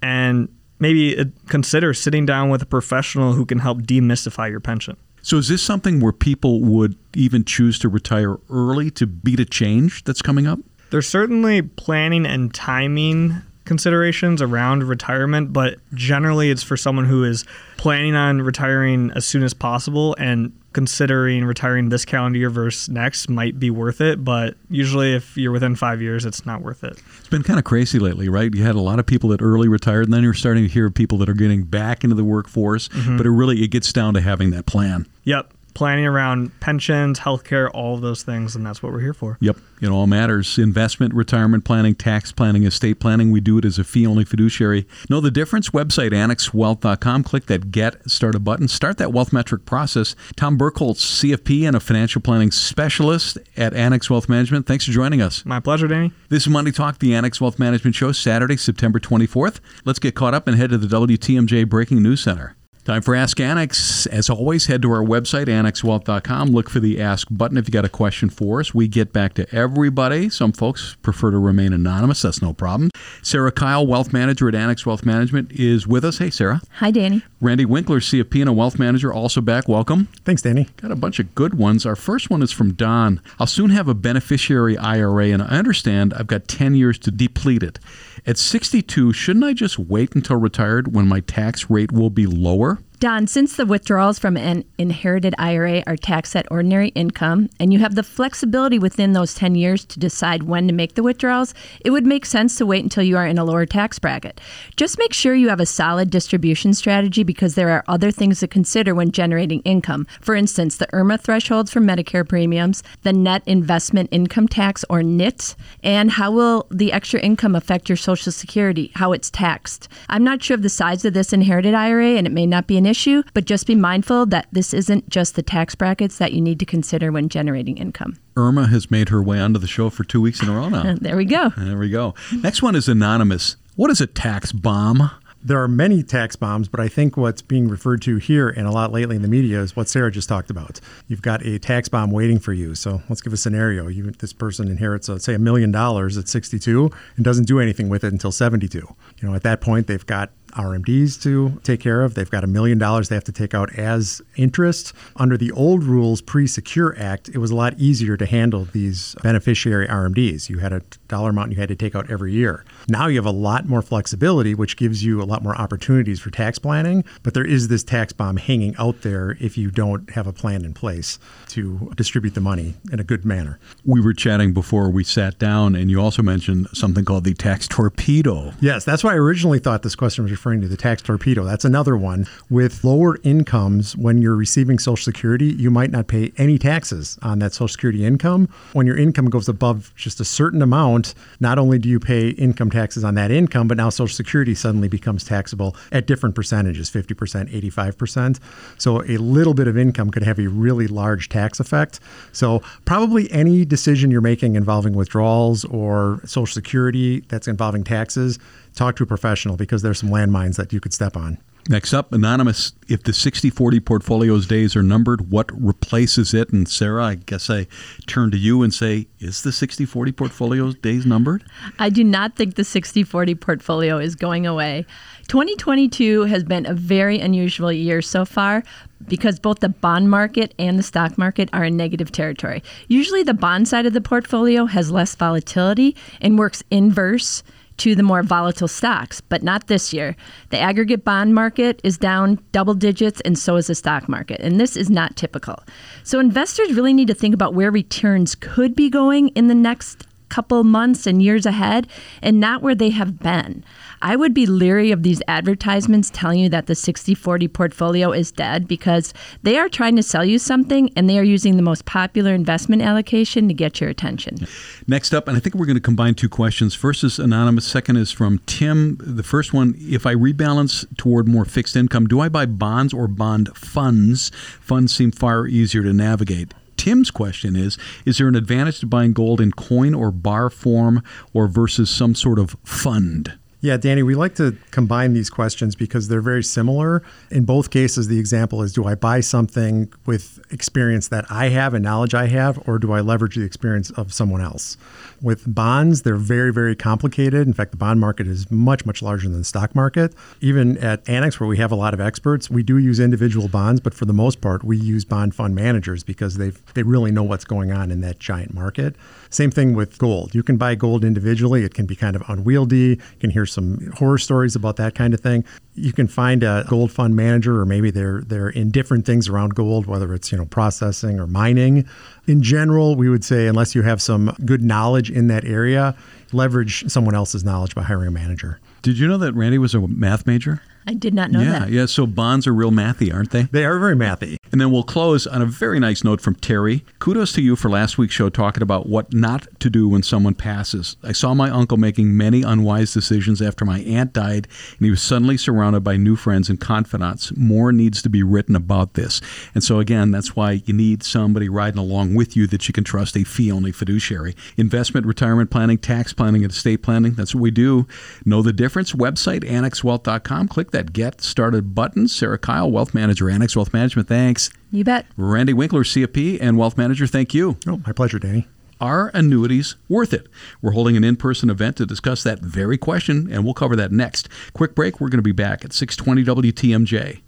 And 0.00 0.48
maybe 0.78 1.30
consider 1.48 1.92
sitting 1.92 2.24
down 2.24 2.48
with 2.48 2.62
a 2.62 2.66
professional 2.66 3.34
who 3.34 3.44
can 3.44 3.58
help 3.58 3.82
demystify 3.82 4.48
your 4.50 4.58
pension. 4.58 4.96
So 5.22 5.36
is 5.38 5.48
this 5.48 5.62
something 5.62 6.00
where 6.00 6.12
people 6.12 6.60
would 6.60 6.96
even 7.14 7.44
choose 7.44 7.78
to 7.80 7.88
retire 7.88 8.36
early 8.50 8.90
to 8.92 9.06
beat 9.06 9.40
a 9.40 9.44
change 9.44 10.04
that's 10.04 10.20
coming 10.20 10.46
up? 10.46 10.58
There's 10.90 11.08
certainly 11.08 11.62
planning 11.62 12.26
and 12.26 12.52
timing 12.52 13.40
considerations 13.64 14.42
around 14.42 14.82
retirement, 14.82 15.52
but 15.52 15.78
generally 15.94 16.50
it's 16.50 16.64
for 16.64 16.76
someone 16.76 17.04
who 17.04 17.24
is 17.24 17.44
planning 17.76 18.14
on 18.16 18.42
retiring 18.42 19.12
as 19.14 19.24
soon 19.24 19.42
as 19.42 19.54
possible 19.54 20.16
and 20.18 20.52
considering 20.72 21.44
retiring 21.44 21.88
this 21.88 22.04
calendar 22.04 22.38
year 22.38 22.50
versus 22.50 22.88
next 22.88 23.28
might 23.28 23.58
be 23.58 23.70
worth 23.70 24.00
it. 24.00 24.24
But 24.24 24.56
usually, 24.70 25.14
if 25.14 25.36
you're 25.36 25.52
within 25.52 25.76
five 25.76 26.02
years, 26.02 26.24
it's 26.24 26.44
not 26.46 26.62
worth 26.62 26.84
it. 26.84 27.00
It's 27.18 27.28
been 27.28 27.42
kind 27.42 27.58
of 27.58 27.64
crazy 27.64 27.98
lately, 27.98 28.28
right? 28.28 28.52
You 28.52 28.62
had 28.62 28.74
a 28.74 28.80
lot 28.80 28.98
of 28.98 29.06
people 29.06 29.30
that 29.30 29.42
early 29.42 29.68
retired, 29.68 30.04
and 30.04 30.12
then 30.12 30.22
you're 30.22 30.34
starting 30.34 30.64
to 30.64 30.68
hear 30.68 30.90
people 30.90 31.18
that 31.18 31.28
are 31.28 31.34
getting 31.34 31.64
back 31.64 32.04
into 32.04 32.16
the 32.16 32.24
workforce. 32.24 32.88
Mm-hmm. 32.88 33.16
But 33.16 33.26
it 33.26 33.30
really 33.30 33.62
it 33.62 33.68
gets 33.68 33.92
down 33.92 34.14
to 34.14 34.20
having 34.20 34.50
that 34.50 34.66
plan. 34.66 35.06
Yep 35.24 35.52
planning 35.74 36.06
around 36.06 36.58
pensions, 36.60 37.20
healthcare, 37.20 37.70
all 37.72 37.94
of 37.94 38.00
those 38.00 38.22
things, 38.22 38.54
and 38.56 38.64
that's 38.64 38.82
what 38.82 38.92
we're 38.92 39.00
here 39.00 39.14
for. 39.14 39.38
Yep, 39.40 39.56
it 39.80 39.88
all 39.88 40.06
matters. 40.06 40.58
Investment, 40.58 41.14
retirement 41.14 41.64
planning, 41.64 41.94
tax 41.94 42.32
planning, 42.32 42.64
estate 42.64 43.00
planning. 43.00 43.30
We 43.30 43.40
do 43.40 43.58
it 43.58 43.64
as 43.64 43.78
a 43.78 43.84
fee-only 43.84 44.24
fiduciary. 44.24 44.86
Know 45.08 45.20
the 45.20 45.30
difference? 45.30 45.70
Website 45.70 46.10
annexwealth.com. 46.10 47.24
Click 47.24 47.46
that 47.46 47.70
Get 47.70 48.10
Started 48.10 48.40
button. 48.40 48.68
Start 48.68 48.98
that 48.98 49.12
wealth 49.12 49.32
metric 49.32 49.64
process. 49.64 50.14
Tom 50.36 50.58
Burkholz, 50.58 50.98
CFP 50.98 51.66
and 51.66 51.76
a 51.76 51.80
financial 51.80 52.20
planning 52.20 52.50
specialist 52.50 53.38
at 53.56 53.74
Annex 53.74 54.10
Wealth 54.10 54.28
Management. 54.28 54.66
Thanks 54.66 54.86
for 54.86 54.92
joining 54.92 55.22
us. 55.22 55.44
My 55.44 55.60
pleasure, 55.60 55.88
Danny. 55.88 56.12
This 56.28 56.44
is 56.44 56.48
Money 56.48 56.72
Talk, 56.72 56.98
the 56.98 57.14
Annex 57.14 57.40
Wealth 57.40 57.58
Management 57.58 57.94
Show, 57.94 58.12
Saturday, 58.12 58.56
September 58.56 59.00
24th. 59.00 59.60
Let's 59.84 59.98
get 59.98 60.14
caught 60.14 60.34
up 60.34 60.46
and 60.46 60.56
head 60.56 60.70
to 60.70 60.78
the 60.78 60.86
WTMJ 60.86 61.68
Breaking 61.68 62.02
News 62.02 62.22
Center. 62.22 62.56
Time 62.84 63.00
for 63.00 63.14
Ask 63.14 63.38
Annex. 63.38 64.06
As 64.06 64.28
always, 64.28 64.66
head 64.66 64.82
to 64.82 64.90
our 64.90 65.04
website, 65.04 65.46
annexwealth.com. 65.46 66.48
Look 66.48 66.68
for 66.68 66.80
the 66.80 67.00
Ask 67.00 67.28
button 67.30 67.56
if 67.56 67.68
you 67.68 67.70
got 67.70 67.84
a 67.84 67.88
question 67.88 68.28
for 68.28 68.58
us. 68.58 68.74
We 68.74 68.88
get 68.88 69.12
back 69.12 69.34
to 69.34 69.54
everybody. 69.54 70.28
Some 70.28 70.50
folks 70.50 70.96
prefer 71.00 71.30
to 71.30 71.38
remain 71.38 71.72
anonymous. 71.72 72.22
That's 72.22 72.42
no 72.42 72.52
problem. 72.52 72.90
Sarah 73.22 73.52
Kyle, 73.52 73.86
Wealth 73.86 74.12
Manager 74.12 74.48
at 74.48 74.56
Annex 74.56 74.84
Wealth 74.84 75.06
Management, 75.06 75.52
is 75.52 75.86
with 75.86 76.04
us. 76.04 76.18
Hey, 76.18 76.30
Sarah. 76.30 76.60
Hi, 76.78 76.90
Danny. 76.90 77.22
Randy 77.40 77.64
Winkler, 77.64 78.00
CFP 78.00 78.40
and 78.40 78.48
a 78.48 78.52
Wealth 78.52 78.80
Manager, 78.80 79.12
also 79.12 79.40
back. 79.40 79.68
Welcome. 79.68 80.08
Thanks, 80.24 80.42
Danny. 80.42 80.66
Got 80.78 80.90
a 80.90 80.96
bunch 80.96 81.20
of 81.20 81.36
good 81.36 81.54
ones. 81.54 81.86
Our 81.86 81.94
first 81.94 82.30
one 82.30 82.42
is 82.42 82.50
from 82.50 82.72
Don. 82.72 83.20
I'll 83.38 83.46
soon 83.46 83.70
have 83.70 83.86
a 83.86 83.94
beneficiary 83.94 84.76
IRA, 84.76 85.26
and 85.26 85.40
I 85.40 85.46
understand 85.46 86.14
I've 86.14 86.26
got 86.26 86.48
10 86.48 86.74
years 86.74 86.98
to 86.98 87.12
deplete 87.12 87.62
it. 87.62 87.78
At 88.26 88.38
62, 88.38 89.12
shouldn't 89.12 89.44
I 89.44 89.52
just 89.52 89.78
wait 89.78 90.14
until 90.14 90.36
retired 90.36 90.94
when 90.94 91.08
my 91.08 91.20
tax 91.20 91.68
rate 91.70 91.90
will 91.90 92.10
be 92.10 92.26
lower? 92.26 92.71
Don, 93.02 93.26
since 93.26 93.56
the 93.56 93.66
withdrawals 93.66 94.20
from 94.20 94.36
an 94.36 94.62
inherited 94.78 95.34
IRA 95.36 95.82
are 95.88 95.96
taxed 95.96 96.36
at 96.36 96.46
ordinary 96.52 96.90
income 96.90 97.50
and 97.58 97.72
you 97.72 97.80
have 97.80 97.96
the 97.96 98.04
flexibility 98.04 98.78
within 98.78 99.12
those 99.12 99.34
10 99.34 99.56
years 99.56 99.84
to 99.86 99.98
decide 99.98 100.44
when 100.44 100.68
to 100.68 100.72
make 100.72 100.94
the 100.94 101.02
withdrawals, 101.02 101.52
it 101.84 101.90
would 101.90 102.06
make 102.06 102.24
sense 102.24 102.54
to 102.54 102.64
wait 102.64 102.84
until 102.84 103.02
you 103.02 103.16
are 103.16 103.26
in 103.26 103.38
a 103.38 103.44
lower 103.44 103.66
tax 103.66 103.98
bracket. 103.98 104.40
Just 104.76 105.00
make 105.00 105.12
sure 105.12 105.34
you 105.34 105.48
have 105.48 105.58
a 105.58 105.66
solid 105.66 106.10
distribution 106.10 106.74
strategy 106.74 107.24
because 107.24 107.56
there 107.56 107.70
are 107.70 107.82
other 107.88 108.12
things 108.12 108.38
to 108.38 108.46
consider 108.46 108.94
when 108.94 109.10
generating 109.10 109.62
income. 109.62 110.06
For 110.20 110.36
instance, 110.36 110.76
the 110.76 110.86
IRMAA 110.92 111.22
thresholds 111.22 111.72
for 111.72 111.80
Medicare 111.80 112.28
premiums, 112.28 112.84
the 113.02 113.12
net 113.12 113.42
investment 113.46 114.10
income 114.12 114.46
tax 114.46 114.84
or 114.88 115.02
NIT, 115.02 115.56
and 115.82 116.12
how 116.12 116.30
will 116.30 116.68
the 116.70 116.92
extra 116.92 117.18
income 117.18 117.56
affect 117.56 117.88
your 117.88 117.96
Social 117.96 118.30
Security, 118.30 118.92
how 118.94 119.10
it's 119.10 119.28
taxed. 119.28 119.88
I'm 120.08 120.22
not 120.22 120.40
sure 120.40 120.54
of 120.54 120.62
the 120.62 120.68
size 120.68 121.04
of 121.04 121.14
this 121.14 121.32
inherited 121.32 121.74
IRA 121.74 122.10
and 122.10 122.28
it 122.28 122.32
may 122.32 122.46
not 122.46 122.68
be 122.68 122.76
an 122.76 122.86
issue, 122.86 122.91
but 123.34 123.44
just 123.44 123.66
be 123.66 123.74
mindful 123.74 124.26
that 124.26 124.46
this 124.52 124.74
isn't 124.74 125.08
just 125.08 125.34
the 125.34 125.42
tax 125.42 125.74
brackets 125.74 126.18
that 126.18 126.32
you 126.32 126.40
need 126.40 126.58
to 126.60 126.66
consider 126.66 127.10
when 127.12 127.28
generating 127.28 127.78
income. 127.78 128.18
Irma 128.36 128.68
has 128.68 128.90
made 128.90 129.08
her 129.08 129.22
way 129.22 129.40
onto 129.40 129.58
the 129.58 129.66
show 129.66 129.90
for 129.90 130.04
two 130.04 130.20
weeks 130.20 130.42
in 130.42 130.48
a 130.48 130.52
row 130.52 130.68
now. 130.68 130.94
there 131.00 131.16
we 131.16 131.24
go. 131.24 131.50
There 131.56 131.78
we 131.78 131.90
go. 131.90 132.14
Next 132.32 132.62
one 132.62 132.74
is 132.74 132.88
anonymous. 132.88 133.56
What 133.76 133.90
is 133.90 134.00
a 134.00 134.06
tax 134.06 134.52
bomb? 134.52 135.10
There 135.44 135.60
are 135.60 135.66
many 135.66 136.04
tax 136.04 136.36
bombs, 136.36 136.68
but 136.68 136.78
I 136.78 136.86
think 136.86 137.16
what's 137.16 137.42
being 137.42 137.66
referred 137.66 138.00
to 138.02 138.18
here 138.18 138.48
and 138.48 138.64
a 138.64 138.70
lot 138.70 138.92
lately 138.92 139.16
in 139.16 139.22
the 139.22 139.28
media 139.28 139.60
is 139.60 139.74
what 139.74 139.88
Sarah 139.88 140.12
just 140.12 140.28
talked 140.28 140.50
about. 140.50 140.80
You've 141.08 141.22
got 141.22 141.44
a 141.44 141.58
tax 141.58 141.88
bomb 141.88 142.12
waiting 142.12 142.38
for 142.38 142.52
you. 142.52 142.76
So 142.76 143.02
let's 143.08 143.20
give 143.20 143.32
a 143.32 143.36
scenario. 143.36 143.88
You, 143.88 144.12
this 144.12 144.32
person 144.32 144.68
inherits, 144.68 145.08
let's 145.08 145.24
say, 145.24 145.34
a 145.34 145.40
million 145.40 145.72
dollars 145.72 146.16
at 146.16 146.28
62 146.28 146.90
and 147.16 147.24
doesn't 147.24 147.48
do 147.48 147.58
anything 147.58 147.88
with 147.88 148.04
it 148.04 148.12
until 148.12 148.30
72. 148.30 148.78
You 148.78 149.28
know, 149.28 149.34
at 149.34 149.42
that 149.42 149.60
point, 149.60 149.88
they've 149.88 150.06
got 150.06 150.30
RMDs 150.52 151.20
to 151.22 151.60
take 151.62 151.80
care 151.80 152.02
of. 152.02 152.14
They've 152.14 152.30
got 152.30 152.44
a 152.44 152.46
million 152.46 152.78
dollars 152.78 153.08
they 153.08 153.16
have 153.16 153.24
to 153.24 153.32
take 153.32 153.54
out 153.54 153.74
as 153.74 154.22
interest. 154.36 154.92
Under 155.16 155.36
the 155.36 155.52
old 155.52 155.84
rules, 155.84 156.20
pre 156.20 156.46
Secure 156.46 156.94
Act, 156.98 157.28
it 157.28 157.38
was 157.38 157.50
a 157.50 157.56
lot 157.56 157.74
easier 157.78 158.16
to 158.16 158.26
handle 158.26 158.66
these 158.72 159.14
beneficiary 159.22 159.86
RMDs. 159.86 160.48
You 160.48 160.58
had 160.58 160.72
a 160.72 160.82
dollar 161.08 161.30
amount 161.30 161.52
you 161.52 161.58
had 161.58 161.68
to 161.68 161.76
take 161.76 161.94
out 161.94 162.10
every 162.10 162.32
year. 162.32 162.64
Now 162.88 163.06
you 163.06 163.16
have 163.16 163.26
a 163.26 163.30
lot 163.30 163.66
more 163.66 163.82
flexibility, 163.82 164.54
which 164.54 164.76
gives 164.76 165.04
you 165.04 165.22
a 165.22 165.24
lot 165.24 165.42
more 165.42 165.56
opportunities 165.56 166.20
for 166.20 166.30
tax 166.30 166.58
planning. 166.58 167.04
But 167.22 167.34
there 167.34 167.44
is 167.44 167.68
this 167.68 167.84
tax 167.84 168.12
bomb 168.12 168.36
hanging 168.36 168.74
out 168.78 169.02
there 169.02 169.36
if 169.40 169.56
you 169.58 169.70
don't 169.70 170.10
have 170.10 170.26
a 170.26 170.32
plan 170.32 170.64
in 170.64 170.74
place 170.74 171.18
to 171.48 171.92
distribute 171.96 172.34
the 172.34 172.40
money 172.40 172.74
in 172.92 173.00
a 173.00 173.04
good 173.04 173.24
manner. 173.24 173.58
We 173.84 174.00
were 174.00 174.14
chatting 174.14 174.52
before 174.52 174.90
we 174.90 175.04
sat 175.04 175.38
down, 175.38 175.74
and 175.74 175.90
you 175.90 176.00
also 176.00 176.22
mentioned 176.22 176.68
something 176.72 177.04
called 177.04 177.24
the 177.24 177.34
tax 177.34 177.68
torpedo. 177.68 178.52
Yes, 178.60 178.84
that's 178.84 179.04
why 179.04 179.12
I 179.12 179.16
originally 179.16 179.58
thought 179.58 179.82
this 179.82 179.96
question 179.96 180.24
was 180.24 180.30
referring 180.42 180.60
to 180.60 180.66
the 180.66 180.76
tax 180.76 181.00
torpedo. 181.00 181.44
That's 181.44 181.64
another 181.64 181.96
one. 181.96 182.26
With 182.50 182.82
lower 182.82 183.16
incomes, 183.22 183.96
when 183.96 184.20
you're 184.20 184.34
receiving 184.34 184.80
Social 184.80 185.04
Security, 185.04 185.52
you 185.52 185.70
might 185.70 185.92
not 185.92 186.08
pay 186.08 186.32
any 186.36 186.58
taxes 186.58 187.16
on 187.22 187.38
that 187.38 187.52
Social 187.52 187.68
Security 187.68 188.04
income. 188.04 188.48
When 188.72 188.84
your 188.84 188.98
income 188.98 189.30
goes 189.30 189.48
above 189.48 189.92
just 189.94 190.18
a 190.18 190.24
certain 190.24 190.60
amount, 190.60 191.14
not 191.38 191.60
only 191.60 191.78
do 191.78 191.88
you 191.88 192.00
pay 192.00 192.30
income 192.30 192.70
taxes 192.70 193.04
on 193.04 193.14
that 193.14 193.30
income, 193.30 193.68
but 193.68 193.76
now 193.76 193.88
Social 193.88 194.12
Security 194.12 194.52
suddenly 194.52 194.88
becomes 194.88 195.22
taxable 195.22 195.76
at 195.92 196.08
different 196.08 196.34
percentages 196.34 196.90
50%, 196.90 197.48
85%. 197.48 198.40
So 198.78 199.02
a 199.02 199.18
little 199.18 199.54
bit 199.54 199.68
of 199.68 199.78
income 199.78 200.10
could 200.10 200.24
have 200.24 200.40
a 200.40 200.48
really 200.48 200.88
large 200.88 201.28
tax 201.28 201.60
effect. 201.60 202.00
So, 202.32 202.64
probably 202.84 203.30
any 203.30 203.64
decision 203.64 204.10
you're 204.10 204.20
making 204.20 204.56
involving 204.56 204.94
withdrawals 204.94 205.64
or 205.66 206.20
Social 206.24 206.52
Security 206.52 207.20
that's 207.28 207.46
involving 207.46 207.84
taxes 207.84 208.40
talk 208.74 208.96
to 208.96 209.04
a 209.04 209.06
professional 209.06 209.56
because 209.56 209.82
there's 209.82 209.98
some 209.98 210.10
landmines 210.10 210.56
that 210.56 210.72
you 210.72 210.80
could 210.80 210.92
step 210.92 211.16
on. 211.16 211.38
Next 211.68 211.94
up, 211.94 212.12
Anonymous. 212.12 212.72
If 212.88 213.04
the 213.04 213.12
60 213.12 213.48
40 213.48 213.78
portfolio's 213.78 214.48
days 214.48 214.74
are 214.74 214.82
numbered, 214.82 215.30
what 215.30 215.48
replaces 215.52 216.34
it? 216.34 216.50
And 216.50 216.68
Sarah, 216.68 217.04
I 217.04 217.14
guess 217.14 217.48
I 217.48 217.68
turn 218.08 218.32
to 218.32 218.36
you 218.36 218.64
and 218.64 218.74
say, 218.74 219.06
is 219.20 219.42
the 219.42 219.52
60 219.52 219.84
40 219.84 220.10
portfolio's 220.10 220.74
days 220.74 221.06
numbered? 221.06 221.44
I 221.78 221.88
do 221.88 222.02
not 222.02 222.34
think 222.34 222.56
the 222.56 222.64
60 222.64 223.04
40 223.04 223.36
portfolio 223.36 223.98
is 223.98 224.16
going 224.16 224.44
away. 224.44 224.86
2022 225.28 226.22
has 226.22 226.42
been 226.42 226.66
a 226.66 226.74
very 226.74 227.20
unusual 227.20 227.72
year 227.72 228.02
so 228.02 228.24
far 228.24 228.64
because 229.06 229.38
both 229.38 229.60
the 229.60 229.68
bond 229.68 230.10
market 230.10 230.54
and 230.58 230.78
the 230.78 230.82
stock 230.82 231.16
market 231.16 231.48
are 231.52 231.64
in 231.64 231.76
negative 231.76 232.10
territory. 232.10 232.62
Usually, 232.88 233.22
the 233.22 233.34
bond 233.34 233.68
side 233.68 233.86
of 233.86 233.92
the 233.92 234.00
portfolio 234.00 234.66
has 234.66 234.90
less 234.90 235.14
volatility 235.14 235.94
and 236.20 236.40
works 236.40 236.64
inverse 236.72 237.44
to 237.78 237.94
the 237.94 238.02
more 238.02 238.22
volatile 238.22 238.68
stocks, 238.68 239.20
but 239.20 239.42
not 239.42 239.66
this 239.66 239.92
year. 239.92 240.16
The 240.50 240.58
aggregate 240.58 241.04
bond 241.04 241.34
market 241.34 241.80
is 241.82 241.98
down 241.98 242.38
double 242.52 242.74
digits, 242.74 243.20
and 243.22 243.38
so 243.38 243.56
is 243.56 243.66
the 243.66 243.74
stock 243.74 244.08
market. 244.08 244.40
And 244.40 244.60
this 244.60 244.76
is 244.76 244.90
not 244.90 245.16
typical. 245.16 245.62
So 246.04 246.20
investors 246.20 246.74
really 246.74 246.94
need 246.94 247.08
to 247.08 247.14
think 247.14 247.34
about 247.34 247.54
where 247.54 247.70
returns 247.70 248.34
could 248.34 248.74
be 248.74 248.90
going 248.90 249.28
in 249.28 249.48
the 249.48 249.54
next 249.54 250.06
couple 250.28 250.64
months 250.64 251.06
and 251.06 251.22
years 251.22 251.44
ahead 251.44 251.86
and 252.22 252.40
not 252.40 252.62
where 252.62 252.74
they 252.74 252.88
have 252.88 253.18
been. 253.18 253.62
I 254.02 254.16
would 254.16 254.34
be 254.34 254.46
leery 254.46 254.90
of 254.90 255.04
these 255.04 255.22
advertisements 255.28 256.10
telling 256.12 256.40
you 256.40 256.48
that 256.48 256.66
the 256.66 256.74
60 256.74 257.14
40 257.14 257.48
portfolio 257.48 258.10
is 258.10 258.32
dead 258.32 258.66
because 258.66 259.14
they 259.42 259.58
are 259.58 259.68
trying 259.68 259.94
to 259.96 260.02
sell 260.02 260.24
you 260.24 260.38
something 260.38 260.90
and 260.96 261.08
they 261.08 261.18
are 261.18 261.24
using 261.24 261.56
the 261.56 261.62
most 261.62 261.84
popular 261.84 262.34
investment 262.34 262.82
allocation 262.82 263.46
to 263.46 263.54
get 263.54 263.80
your 263.80 263.88
attention. 263.88 264.46
Next 264.88 265.14
up, 265.14 265.28
and 265.28 265.36
I 265.36 265.40
think 265.40 265.54
we're 265.54 265.66
going 265.66 265.76
to 265.76 265.80
combine 265.80 266.14
two 266.14 266.28
questions. 266.28 266.74
First 266.74 267.04
is 267.04 267.20
anonymous, 267.20 267.64
second 267.64 267.96
is 267.96 268.10
from 268.10 268.40
Tim. 268.46 268.98
The 269.00 269.22
first 269.22 269.52
one 269.52 269.74
if 269.78 270.04
I 270.04 270.14
rebalance 270.14 270.84
toward 270.96 271.28
more 271.28 271.44
fixed 271.44 271.76
income, 271.76 272.08
do 272.08 272.20
I 272.20 272.28
buy 272.28 272.46
bonds 272.46 272.92
or 272.92 273.06
bond 273.06 273.56
funds? 273.56 274.30
Funds 274.60 274.92
seem 274.92 275.12
far 275.12 275.46
easier 275.46 275.84
to 275.84 275.92
navigate. 275.92 276.54
Tim's 276.76 277.12
question 277.12 277.54
is 277.54 277.78
Is 278.04 278.18
there 278.18 278.26
an 278.26 278.34
advantage 278.34 278.80
to 278.80 278.86
buying 278.86 279.12
gold 279.12 279.40
in 279.40 279.52
coin 279.52 279.94
or 279.94 280.10
bar 280.10 280.50
form 280.50 281.04
or 281.32 281.46
versus 281.46 281.88
some 281.88 282.16
sort 282.16 282.40
of 282.40 282.56
fund? 282.64 283.38
Yeah, 283.62 283.76
Danny, 283.76 284.02
we 284.02 284.16
like 284.16 284.34
to 284.34 284.56
combine 284.72 285.12
these 285.12 285.30
questions 285.30 285.76
because 285.76 286.08
they're 286.08 286.20
very 286.20 286.42
similar. 286.42 287.00
In 287.30 287.44
both 287.44 287.70
cases, 287.70 288.08
the 288.08 288.18
example 288.18 288.60
is 288.60 288.72
do 288.72 288.86
I 288.86 288.96
buy 288.96 289.20
something 289.20 289.92
with 290.04 290.40
experience 290.50 291.06
that 291.08 291.26
I 291.30 291.50
have 291.50 291.72
and 291.72 291.84
knowledge 291.84 292.12
I 292.12 292.26
have, 292.26 292.60
or 292.68 292.80
do 292.80 292.90
I 292.90 293.00
leverage 293.00 293.36
the 293.36 293.44
experience 293.44 293.92
of 293.92 294.12
someone 294.12 294.40
else? 294.40 294.76
With 295.20 295.44
bonds, 295.46 296.02
they're 296.02 296.16
very, 296.16 296.52
very 296.52 296.74
complicated. 296.74 297.46
In 297.46 297.52
fact, 297.52 297.70
the 297.70 297.76
bond 297.76 298.00
market 298.00 298.26
is 298.26 298.50
much, 298.50 298.84
much 298.84 299.00
larger 299.00 299.28
than 299.28 299.38
the 299.38 299.44
stock 299.44 299.76
market. 299.76 300.12
Even 300.40 300.76
at 300.78 301.08
Annex, 301.08 301.38
where 301.38 301.48
we 301.48 301.58
have 301.58 301.70
a 301.70 301.76
lot 301.76 301.94
of 301.94 302.00
experts, 302.00 302.50
we 302.50 302.64
do 302.64 302.78
use 302.78 302.98
individual 302.98 303.46
bonds, 303.46 303.80
but 303.80 303.94
for 303.94 304.06
the 304.06 304.12
most 304.12 304.40
part, 304.40 304.64
we 304.64 304.76
use 304.76 305.04
bond 305.04 305.36
fund 305.36 305.54
managers 305.54 306.02
because 306.02 306.36
they 306.36 306.50
they 306.74 306.82
really 306.82 307.12
know 307.12 307.22
what's 307.22 307.44
going 307.44 307.70
on 307.70 307.92
in 307.92 308.00
that 308.00 308.18
giant 308.18 308.52
market. 308.52 308.96
Same 309.32 309.50
thing 309.50 309.74
with 309.74 309.96
gold. 309.98 310.34
You 310.34 310.42
can 310.42 310.58
buy 310.58 310.74
gold 310.74 311.04
individually. 311.04 311.64
It 311.64 311.72
can 311.72 311.86
be 311.86 311.96
kind 311.96 312.14
of 312.14 312.22
unwieldy. 312.28 312.76
You 312.76 313.18
can 313.18 313.30
hear 313.30 313.46
some 313.46 313.90
horror 313.96 314.18
stories 314.18 314.54
about 314.54 314.76
that 314.76 314.94
kind 314.94 315.14
of 315.14 315.20
thing. 315.20 315.44
You 315.74 315.92
can 315.92 316.06
find 316.06 316.42
a 316.42 316.66
gold 316.68 316.92
fund 316.92 317.16
manager, 317.16 317.58
or 317.58 317.64
maybe 317.64 317.90
they're 317.90 318.20
they're 318.20 318.50
in 318.50 318.70
different 318.70 319.06
things 319.06 319.28
around 319.28 319.54
gold, 319.54 319.86
whether 319.86 320.12
it's 320.12 320.30
you 320.30 320.36
know 320.38 320.44
processing 320.44 321.18
or 321.18 321.26
mining. 321.26 321.88
In 322.26 322.42
general, 322.42 322.94
we 322.94 323.08
would 323.08 323.24
say 323.24 323.46
unless 323.46 323.74
you 323.74 323.82
have 323.82 324.02
some 324.02 324.36
good 324.44 324.62
knowledge 324.62 325.10
in 325.10 325.28
that 325.28 325.44
area, 325.46 325.96
leverage 326.32 326.90
someone 326.90 327.14
else's 327.14 327.42
knowledge 327.42 327.74
by 327.74 327.82
hiring 327.82 328.08
a 328.08 328.12
manager. 328.12 328.60
Did 328.82 328.98
you 328.98 329.06
know 329.06 329.18
that 329.18 329.32
Randy 329.34 329.58
was 329.58 329.74
a 329.74 329.80
math 329.80 330.26
major? 330.26 330.60
I 330.86 330.94
did 330.94 331.14
not 331.14 331.30
know 331.30 331.40
yeah, 331.40 331.60
that. 331.60 331.70
yeah. 331.70 331.86
So 331.86 332.06
bonds 332.06 332.46
are 332.48 332.52
real 332.52 332.72
mathy, 332.72 333.14
aren't 333.14 333.30
they? 333.30 333.42
They 333.42 333.64
are 333.64 333.78
very 333.78 333.94
mathy. 333.94 334.36
And 334.50 334.60
then 334.60 334.72
we'll 334.72 334.82
close 334.82 335.26
on 335.26 335.40
a 335.40 335.46
very 335.46 335.78
nice 335.78 336.02
note 336.02 336.20
from 336.20 336.34
Terry. 336.34 336.84
Kudos 336.98 337.32
to 337.34 337.40
you 337.40 337.54
for 337.54 337.70
last 337.70 337.96
week's 337.98 338.14
show 338.14 338.28
talking 338.28 338.62
about 338.62 338.88
what 338.88 339.14
not 339.14 339.46
to 339.60 339.70
do 339.70 339.88
when 339.88 340.02
someone 340.02 340.34
passes. 340.34 340.96
I 341.02 341.12
saw 341.12 341.34
my 341.34 341.50
uncle 341.50 341.76
making 341.76 342.16
many 342.16 342.42
unwise 342.42 342.92
decisions 342.92 343.40
after 343.40 343.64
my 343.64 343.78
aunt 343.80 344.12
died, 344.12 344.48
and 344.76 344.84
he 344.84 344.90
was 344.90 345.00
suddenly 345.00 345.36
surrounded 345.36 345.84
by 345.84 345.96
new 345.96 346.16
friends 346.16 346.50
and 346.50 346.60
confidants. 346.60 347.34
More 347.36 347.72
needs 347.72 348.02
to 348.02 348.10
be 348.10 348.24
written 348.24 348.56
about 348.56 348.94
this. 348.94 349.20
And 349.54 349.62
so, 349.62 349.78
again, 349.78 350.10
that's 350.10 350.34
why 350.34 350.62
you 350.66 350.74
need 350.74 351.04
somebody 351.04 351.48
riding 351.48 351.78
along 351.78 352.14
with 352.14 352.36
you 352.36 352.48
that 352.48 352.66
you 352.66 352.74
can 352.74 352.84
trust, 352.84 353.16
a 353.16 353.24
fee 353.24 353.52
only 353.52 353.70
fiduciary. 353.72 354.34
Investment, 354.56 355.06
retirement 355.06 355.50
planning, 355.50 355.78
tax 355.78 356.12
planning, 356.12 356.42
and 356.42 356.52
estate 356.52 356.82
planning 356.82 357.12
that's 357.12 357.34
what 357.34 357.40
we 357.42 357.52
do. 357.52 357.86
Know 358.24 358.42
the 358.42 358.52
difference? 358.52 358.71
Website, 358.72 359.44
annexwealth.com. 359.44 360.48
Click 360.48 360.70
that 360.70 360.92
Get 360.92 361.20
Started 361.20 361.74
button. 361.74 362.08
Sarah 362.08 362.38
Kyle, 362.38 362.70
Wealth 362.70 362.94
Manager, 362.94 363.30
Annex 363.30 363.54
Wealth 363.54 363.72
Management. 363.72 364.08
Thanks. 364.08 364.50
You 364.70 364.84
bet. 364.84 365.06
Randy 365.16 365.52
Winkler, 365.52 365.84
CFP 365.84 366.38
and 366.40 366.56
Wealth 366.56 366.78
Manager, 366.78 367.06
thank 367.06 367.34
you. 367.34 367.56
Oh, 367.66 367.80
my 367.86 367.92
pleasure, 367.92 368.18
Danny. 368.18 368.48
Are 368.80 369.12
annuities 369.14 369.76
worth 369.88 370.12
it? 370.12 370.26
We're 370.60 370.72
holding 370.72 370.96
an 370.96 371.04
in-person 371.04 371.50
event 371.50 371.76
to 371.76 371.86
discuss 371.86 372.24
that 372.24 372.40
very 372.40 372.76
question, 372.76 373.32
and 373.32 373.44
we'll 373.44 373.54
cover 373.54 373.76
that 373.76 373.92
next. 373.92 374.28
Quick 374.54 374.74
break. 374.74 375.00
We're 375.00 375.08
going 375.08 375.18
to 375.18 375.22
be 375.22 375.30
back 375.30 375.64
at 375.64 375.72
620 375.72 376.50
WTMJ. 376.50 377.20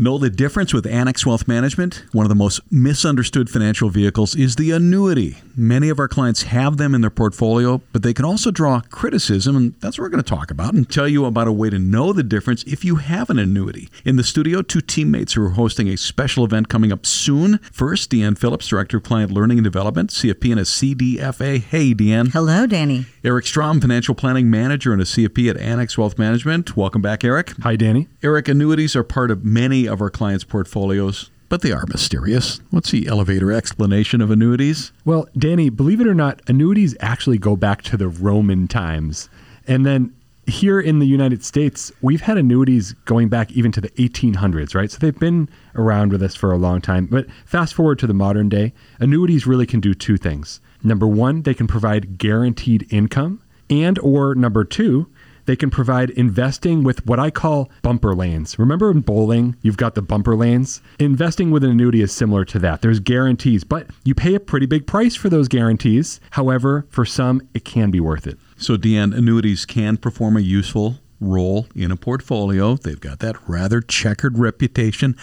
Know 0.00 0.16
the 0.16 0.30
difference 0.30 0.72
with 0.72 0.86
Annex 0.86 1.26
Wealth 1.26 1.48
Management? 1.48 2.04
One 2.12 2.24
of 2.24 2.28
the 2.28 2.36
most 2.36 2.60
misunderstood 2.70 3.50
financial 3.50 3.88
vehicles 3.90 4.36
is 4.36 4.54
the 4.54 4.70
annuity. 4.70 5.38
Many 5.56 5.88
of 5.88 5.98
our 5.98 6.06
clients 6.06 6.42
have 6.44 6.76
them 6.76 6.94
in 6.94 7.00
their 7.00 7.10
portfolio, 7.10 7.82
but 7.92 8.04
they 8.04 8.14
can 8.14 8.24
also 8.24 8.52
draw 8.52 8.80
criticism, 8.90 9.56
and 9.56 9.74
that's 9.80 9.98
what 9.98 10.04
we're 10.04 10.10
going 10.10 10.22
to 10.22 10.30
talk 10.30 10.52
about 10.52 10.72
and 10.72 10.88
tell 10.88 11.08
you 11.08 11.24
about 11.24 11.48
a 11.48 11.52
way 11.52 11.68
to 11.68 11.80
know 11.80 12.12
the 12.12 12.22
difference 12.22 12.62
if 12.62 12.84
you 12.84 12.94
have 12.94 13.28
an 13.28 13.40
annuity. 13.40 13.88
In 14.04 14.14
the 14.14 14.22
studio, 14.22 14.62
two 14.62 14.80
teammates 14.80 15.32
who 15.32 15.44
are 15.44 15.50
hosting 15.50 15.88
a 15.88 15.96
special 15.96 16.44
event 16.44 16.68
coming 16.68 16.92
up 16.92 17.04
soon. 17.04 17.58
First, 17.72 18.12
Deanne 18.12 18.38
Phillips, 18.38 18.68
Director 18.68 18.98
of 18.98 19.02
Client 19.02 19.32
Learning 19.32 19.58
and 19.58 19.64
Development, 19.64 20.10
CFP 20.10 20.52
and 20.52 20.60
a 20.60 20.62
CDFA. 20.62 21.60
Hey, 21.60 21.92
Deanne. 21.92 22.30
Hello, 22.30 22.68
Danny. 22.68 23.06
Eric 23.24 23.46
Strom, 23.46 23.80
Financial 23.80 24.14
Planning 24.14 24.48
Manager 24.48 24.92
and 24.92 25.02
a 25.02 25.04
CFP 25.04 25.50
at 25.50 25.56
Annex 25.56 25.98
Wealth 25.98 26.20
Management. 26.20 26.76
Welcome 26.76 27.02
back, 27.02 27.24
Eric. 27.24 27.54
Hi, 27.64 27.74
Danny. 27.74 28.06
Eric, 28.22 28.46
annuities 28.46 28.94
are 28.94 29.02
part 29.02 29.32
of 29.32 29.44
many 29.44 29.87
of 29.88 30.00
our 30.00 30.10
clients' 30.10 30.44
portfolios, 30.44 31.30
but 31.48 31.62
they 31.62 31.72
are 31.72 31.84
mysterious. 31.88 32.60
What's 32.70 32.90
the 32.90 33.06
elevator 33.06 33.52
explanation 33.52 34.20
of 34.20 34.30
annuities? 34.30 34.92
Well, 35.04 35.28
Danny, 35.36 35.70
believe 35.70 36.00
it 36.00 36.06
or 36.06 36.14
not, 36.14 36.42
annuities 36.46 36.94
actually 37.00 37.38
go 37.38 37.56
back 37.56 37.82
to 37.82 37.96
the 37.96 38.08
Roman 38.08 38.68
times. 38.68 39.28
And 39.66 39.84
then 39.84 40.14
here 40.46 40.80
in 40.80 40.98
the 40.98 41.06
United 41.06 41.44
States, 41.44 41.92
we've 42.00 42.22
had 42.22 42.38
annuities 42.38 42.92
going 43.04 43.28
back 43.28 43.50
even 43.52 43.70
to 43.72 43.80
the 43.80 43.90
1800s, 43.90 44.74
right? 44.74 44.90
So 44.90 44.98
they've 44.98 45.18
been 45.18 45.48
around 45.74 46.10
with 46.10 46.22
us 46.22 46.34
for 46.34 46.52
a 46.52 46.56
long 46.56 46.80
time. 46.80 47.06
But 47.06 47.26
fast 47.44 47.74
forward 47.74 47.98
to 48.00 48.06
the 48.06 48.14
modern 48.14 48.48
day, 48.48 48.72
annuities 48.98 49.46
really 49.46 49.66
can 49.66 49.80
do 49.80 49.94
two 49.94 50.16
things. 50.16 50.60
Number 50.82 51.06
one, 51.06 51.42
they 51.42 51.54
can 51.54 51.66
provide 51.66 52.18
guaranteed 52.18 52.86
income, 52.90 53.42
and 53.68 53.98
or 53.98 54.34
number 54.34 54.64
two, 54.64 55.08
they 55.48 55.56
can 55.56 55.70
provide 55.70 56.10
investing 56.10 56.84
with 56.84 57.06
what 57.06 57.18
I 57.18 57.30
call 57.30 57.70
bumper 57.80 58.14
lanes. 58.14 58.58
Remember 58.58 58.90
in 58.90 59.00
bowling, 59.00 59.56
you've 59.62 59.78
got 59.78 59.94
the 59.94 60.02
bumper 60.02 60.36
lanes? 60.36 60.82
Investing 60.98 61.50
with 61.50 61.64
an 61.64 61.70
annuity 61.70 62.02
is 62.02 62.12
similar 62.12 62.44
to 62.44 62.58
that. 62.58 62.82
There's 62.82 63.00
guarantees, 63.00 63.64
but 63.64 63.86
you 64.04 64.14
pay 64.14 64.34
a 64.34 64.40
pretty 64.40 64.66
big 64.66 64.86
price 64.86 65.14
for 65.14 65.30
those 65.30 65.48
guarantees. 65.48 66.20
However, 66.32 66.84
for 66.90 67.06
some, 67.06 67.40
it 67.54 67.64
can 67.64 67.90
be 67.90 67.98
worth 67.98 68.26
it. 68.26 68.38
So, 68.58 68.76
Deanne, 68.76 69.16
annuities 69.16 69.64
can 69.64 69.96
perform 69.96 70.36
a 70.36 70.40
useful 70.40 70.96
role 71.18 71.66
in 71.74 71.90
a 71.90 71.96
portfolio. 71.96 72.76
They've 72.76 73.00
got 73.00 73.20
that 73.20 73.36
rather 73.48 73.80
checkered 73.80 74.36
reputation. 74.36 75.16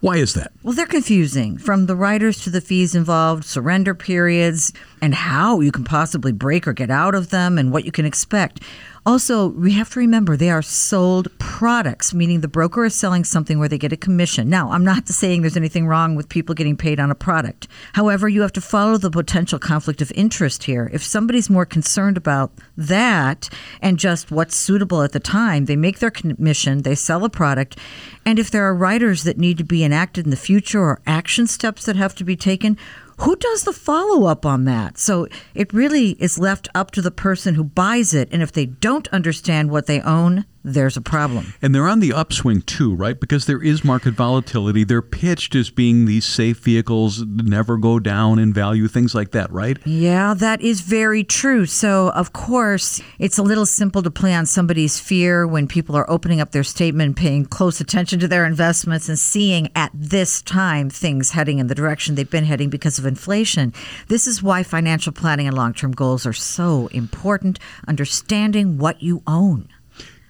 Why 0.00 0.18
is 0.18 0.34
that? 0.34 0.52
Well, 0.62 0.74
they're 0.74 0.86
confusing 0.86 1.58
from 1.58 1.86
the 1.86 1.96
riders 1.96 2.40
to 2.44 2.50
the 2.50 2.60
fees 2.60 2.94
involved, 2.94 3.44
surrender 3.44 3.94
periods, 3.94 4.72
and 5.02 5.12
how 5.12 5.58
you 5.58 5.72
can 5.72 5.82
possibly 5.82 6.30
break 6.30 6.68
or 6.68 6.72
get 6.72 6.88
out 6.88 7.16
of 7.16 7.30
them 7.30 7.58
and 7.58 7.72
what 7.72 7.84
you 7.84 7.90
can 7.90 8.06
expect. 8.06 8.60
Also, 9.08 9.48
we 9.48 9.72
have 9.72 9.88
to 9.88 10.00
remember 10.00 10.36
they 10.36 10.50
are 10.50 10.60
sold 10.60 11.28
products, 11.38 12.12
meaning 12.12 12.42
the 12.42 12.46
broker 12.46 12.84
is 12.84 12.94
selling 12.94 13.24
something 13.24 13.58
where 13.58 13.66
they 13.66 13.78
get 13.78 13.90
a 13.90 13.96
commission. 13.96 14.50
Now, 14.50 14.70
I'm 14.70 14.84
not 14.84 15.08
saying 15.20 15.40
there's 15.40 15.56
anything 15.56 15.86
wrong 15.86 16.14
with 16.14 16.28
people 16.28 16.54
getting 16.54 16.76
paid 16.76 17.00
on 17.00 17.10
a 17.10 17.14
product. 17.14 17.68
However, 17.94 18.28
you 18.28 18.42
have 18.42 18.52
to 18.52 18.60
follow 18.60 18.98
the 18.98 19.10
potential 19.10 19.58
conflict 19.58 20.02
of 20.02 20.12
interest 20.14 20.64
here. 20.64 20.90
If 20.92 21.02
somebody's 21.02 21.48
more 21.48 21.64
concerned 21.64 22.18
about 22.18 22.52
that 22.76 23.48
and 23.80 23.98
just 23.98 24.30
what's 24.30 24.54
suitable 24.54 25.00
at 25.00 25.12
the 25.12 25.20
time, 25.20 25.64
they 25.64 25.74
make 25.74 26.00
their 26.00 26.10
commission, 26.10 26.82
they 26.82 26.94
sell 26.94 27.24
a 27.24 27.30
product, 27.30 27.78
and 28.26 28.38
if 28.38 28.50
there 28.50 28.64
are 28.64 28.74
riders 28.74 29.22
that 29.22 29.38
need 29.38 29.56
to 29.56 29.64
be 29.64 29.84
enacted 29.84 30.26
in 30.26 30.30
the 30.30 30.36
future 30.36 30.82
or 30.82 31.00
action 31.06 31.46
steps 31.46 31.86
that 31.86 31.96
have 31.96 32.14
to 32.16 32.24
be 32.24 32.36
taken, 32.36 32.76
who 33.18 33.36
does 33.36 33.64
the 33.64 33.72
follow 33.72 34.26
up 34.26 34.46
on 34.46 34.64
that? 34.64 34.98
So 34.98 35.26
it 35.54 35.72
really 35.72 36.10
is 36.12 36.38
left 36.38 36.68
up 36.74 36.90
to 36.92 37.02
the 37.02 37.10
person 37.10 37.54
who 37.54 37.64
buys 37.64 38.14
it. 38.14 38.28
And 38.30 38.42
if 38.42 38.52
they 38.52 38.66
don't 38.66 39.08
understand 39.08 39.70
what 39.70 39.86
they 39.86 40.00
own, 40.00 40.44
there's 40.74 40.96
a 40.96 41.00
problem. 41.00 41.54
And 41.62 41.74
they're 41.74 41.88
on 41.88 42.00
the 42.00 42.12
upswing 42.12 42.62
too, 42.62 42.94
right? 42.94 43.18
Because 43.18 43.46
there 43.46 43.62
is 43.62 43.84
market 43.84 44.14
volatility. 44.14 44.84
They're 44.84 45.02
pitched 45.02 45.54
as 45.54 45.70
being 45.70 46.04
these 46.04 46.24
safe 46.24 46.58
vehicles, 46.58 47.24
never 47.24 47.76
go 47.76 47.98
down 47.98 48.38
in 48.38 48.52
value, 48.52 48.88
things 48.88 49.14
like 49.14 49.32
that, 49.32 49.50
right? 49.50 49.78
Yeah, 49.86 50.34
that 50.34 50.60
is 50.60 50.80
very 50.80 51.24
true. 51.24 51.66
So, 51.66 52.10
of 52.10 52.32
course, 52.32 53.00
it's 53.18 53.38
a 53.38 53.42
little 53.42 53.66
simple 53.66 54.02
to 54.02 54.10
play 54.10 54.34
on 54.34 54.46
somebody's 54.46 55.00
fear 55.00 55.46
when 55.46 55.66
people 55.66 55.96
are 55.96 56.08
opening 56.10 56.40
up 56.40 56.52
their 56.52 56.64
statement, 56.64 57.16
paying 57.16 57.44
close 57.44 57.80
attention 57.80 58.20
to 58.20 58.28
their 58.28 58.44
investments, 58.44 59.08
and 59.08 59.18
seeing 59.18 59.70
at 59.74 59.90
this 59.94 60.42
time 60.42 60.90
things 60.90 61.32
heading 61.32 61.58
in 61.58 61.66
the 61.66 61.74
direction 61.74 62.14
they've 62.14 62.30
been 62.30 62.44
heading 62.44 62.70
because 62.70 62.98
of 62.98 63.06
inflation. 63.06 63.72
This 64.08 64.26
is 64.26 64.42
why 64.42 64.62
financial 64.62 65.12
planning 65.12 65.46
and 65.46 65.56
long 65.56 65.74
term 65.74 65.92
goals 65.92 66.26
are 66.26 66.32
so 66.32 66.88
important, 66.88 67.58
understanding 67.86 68.78
what 68.78 69.02
you 69.02 69.22
own. 69.26 69.68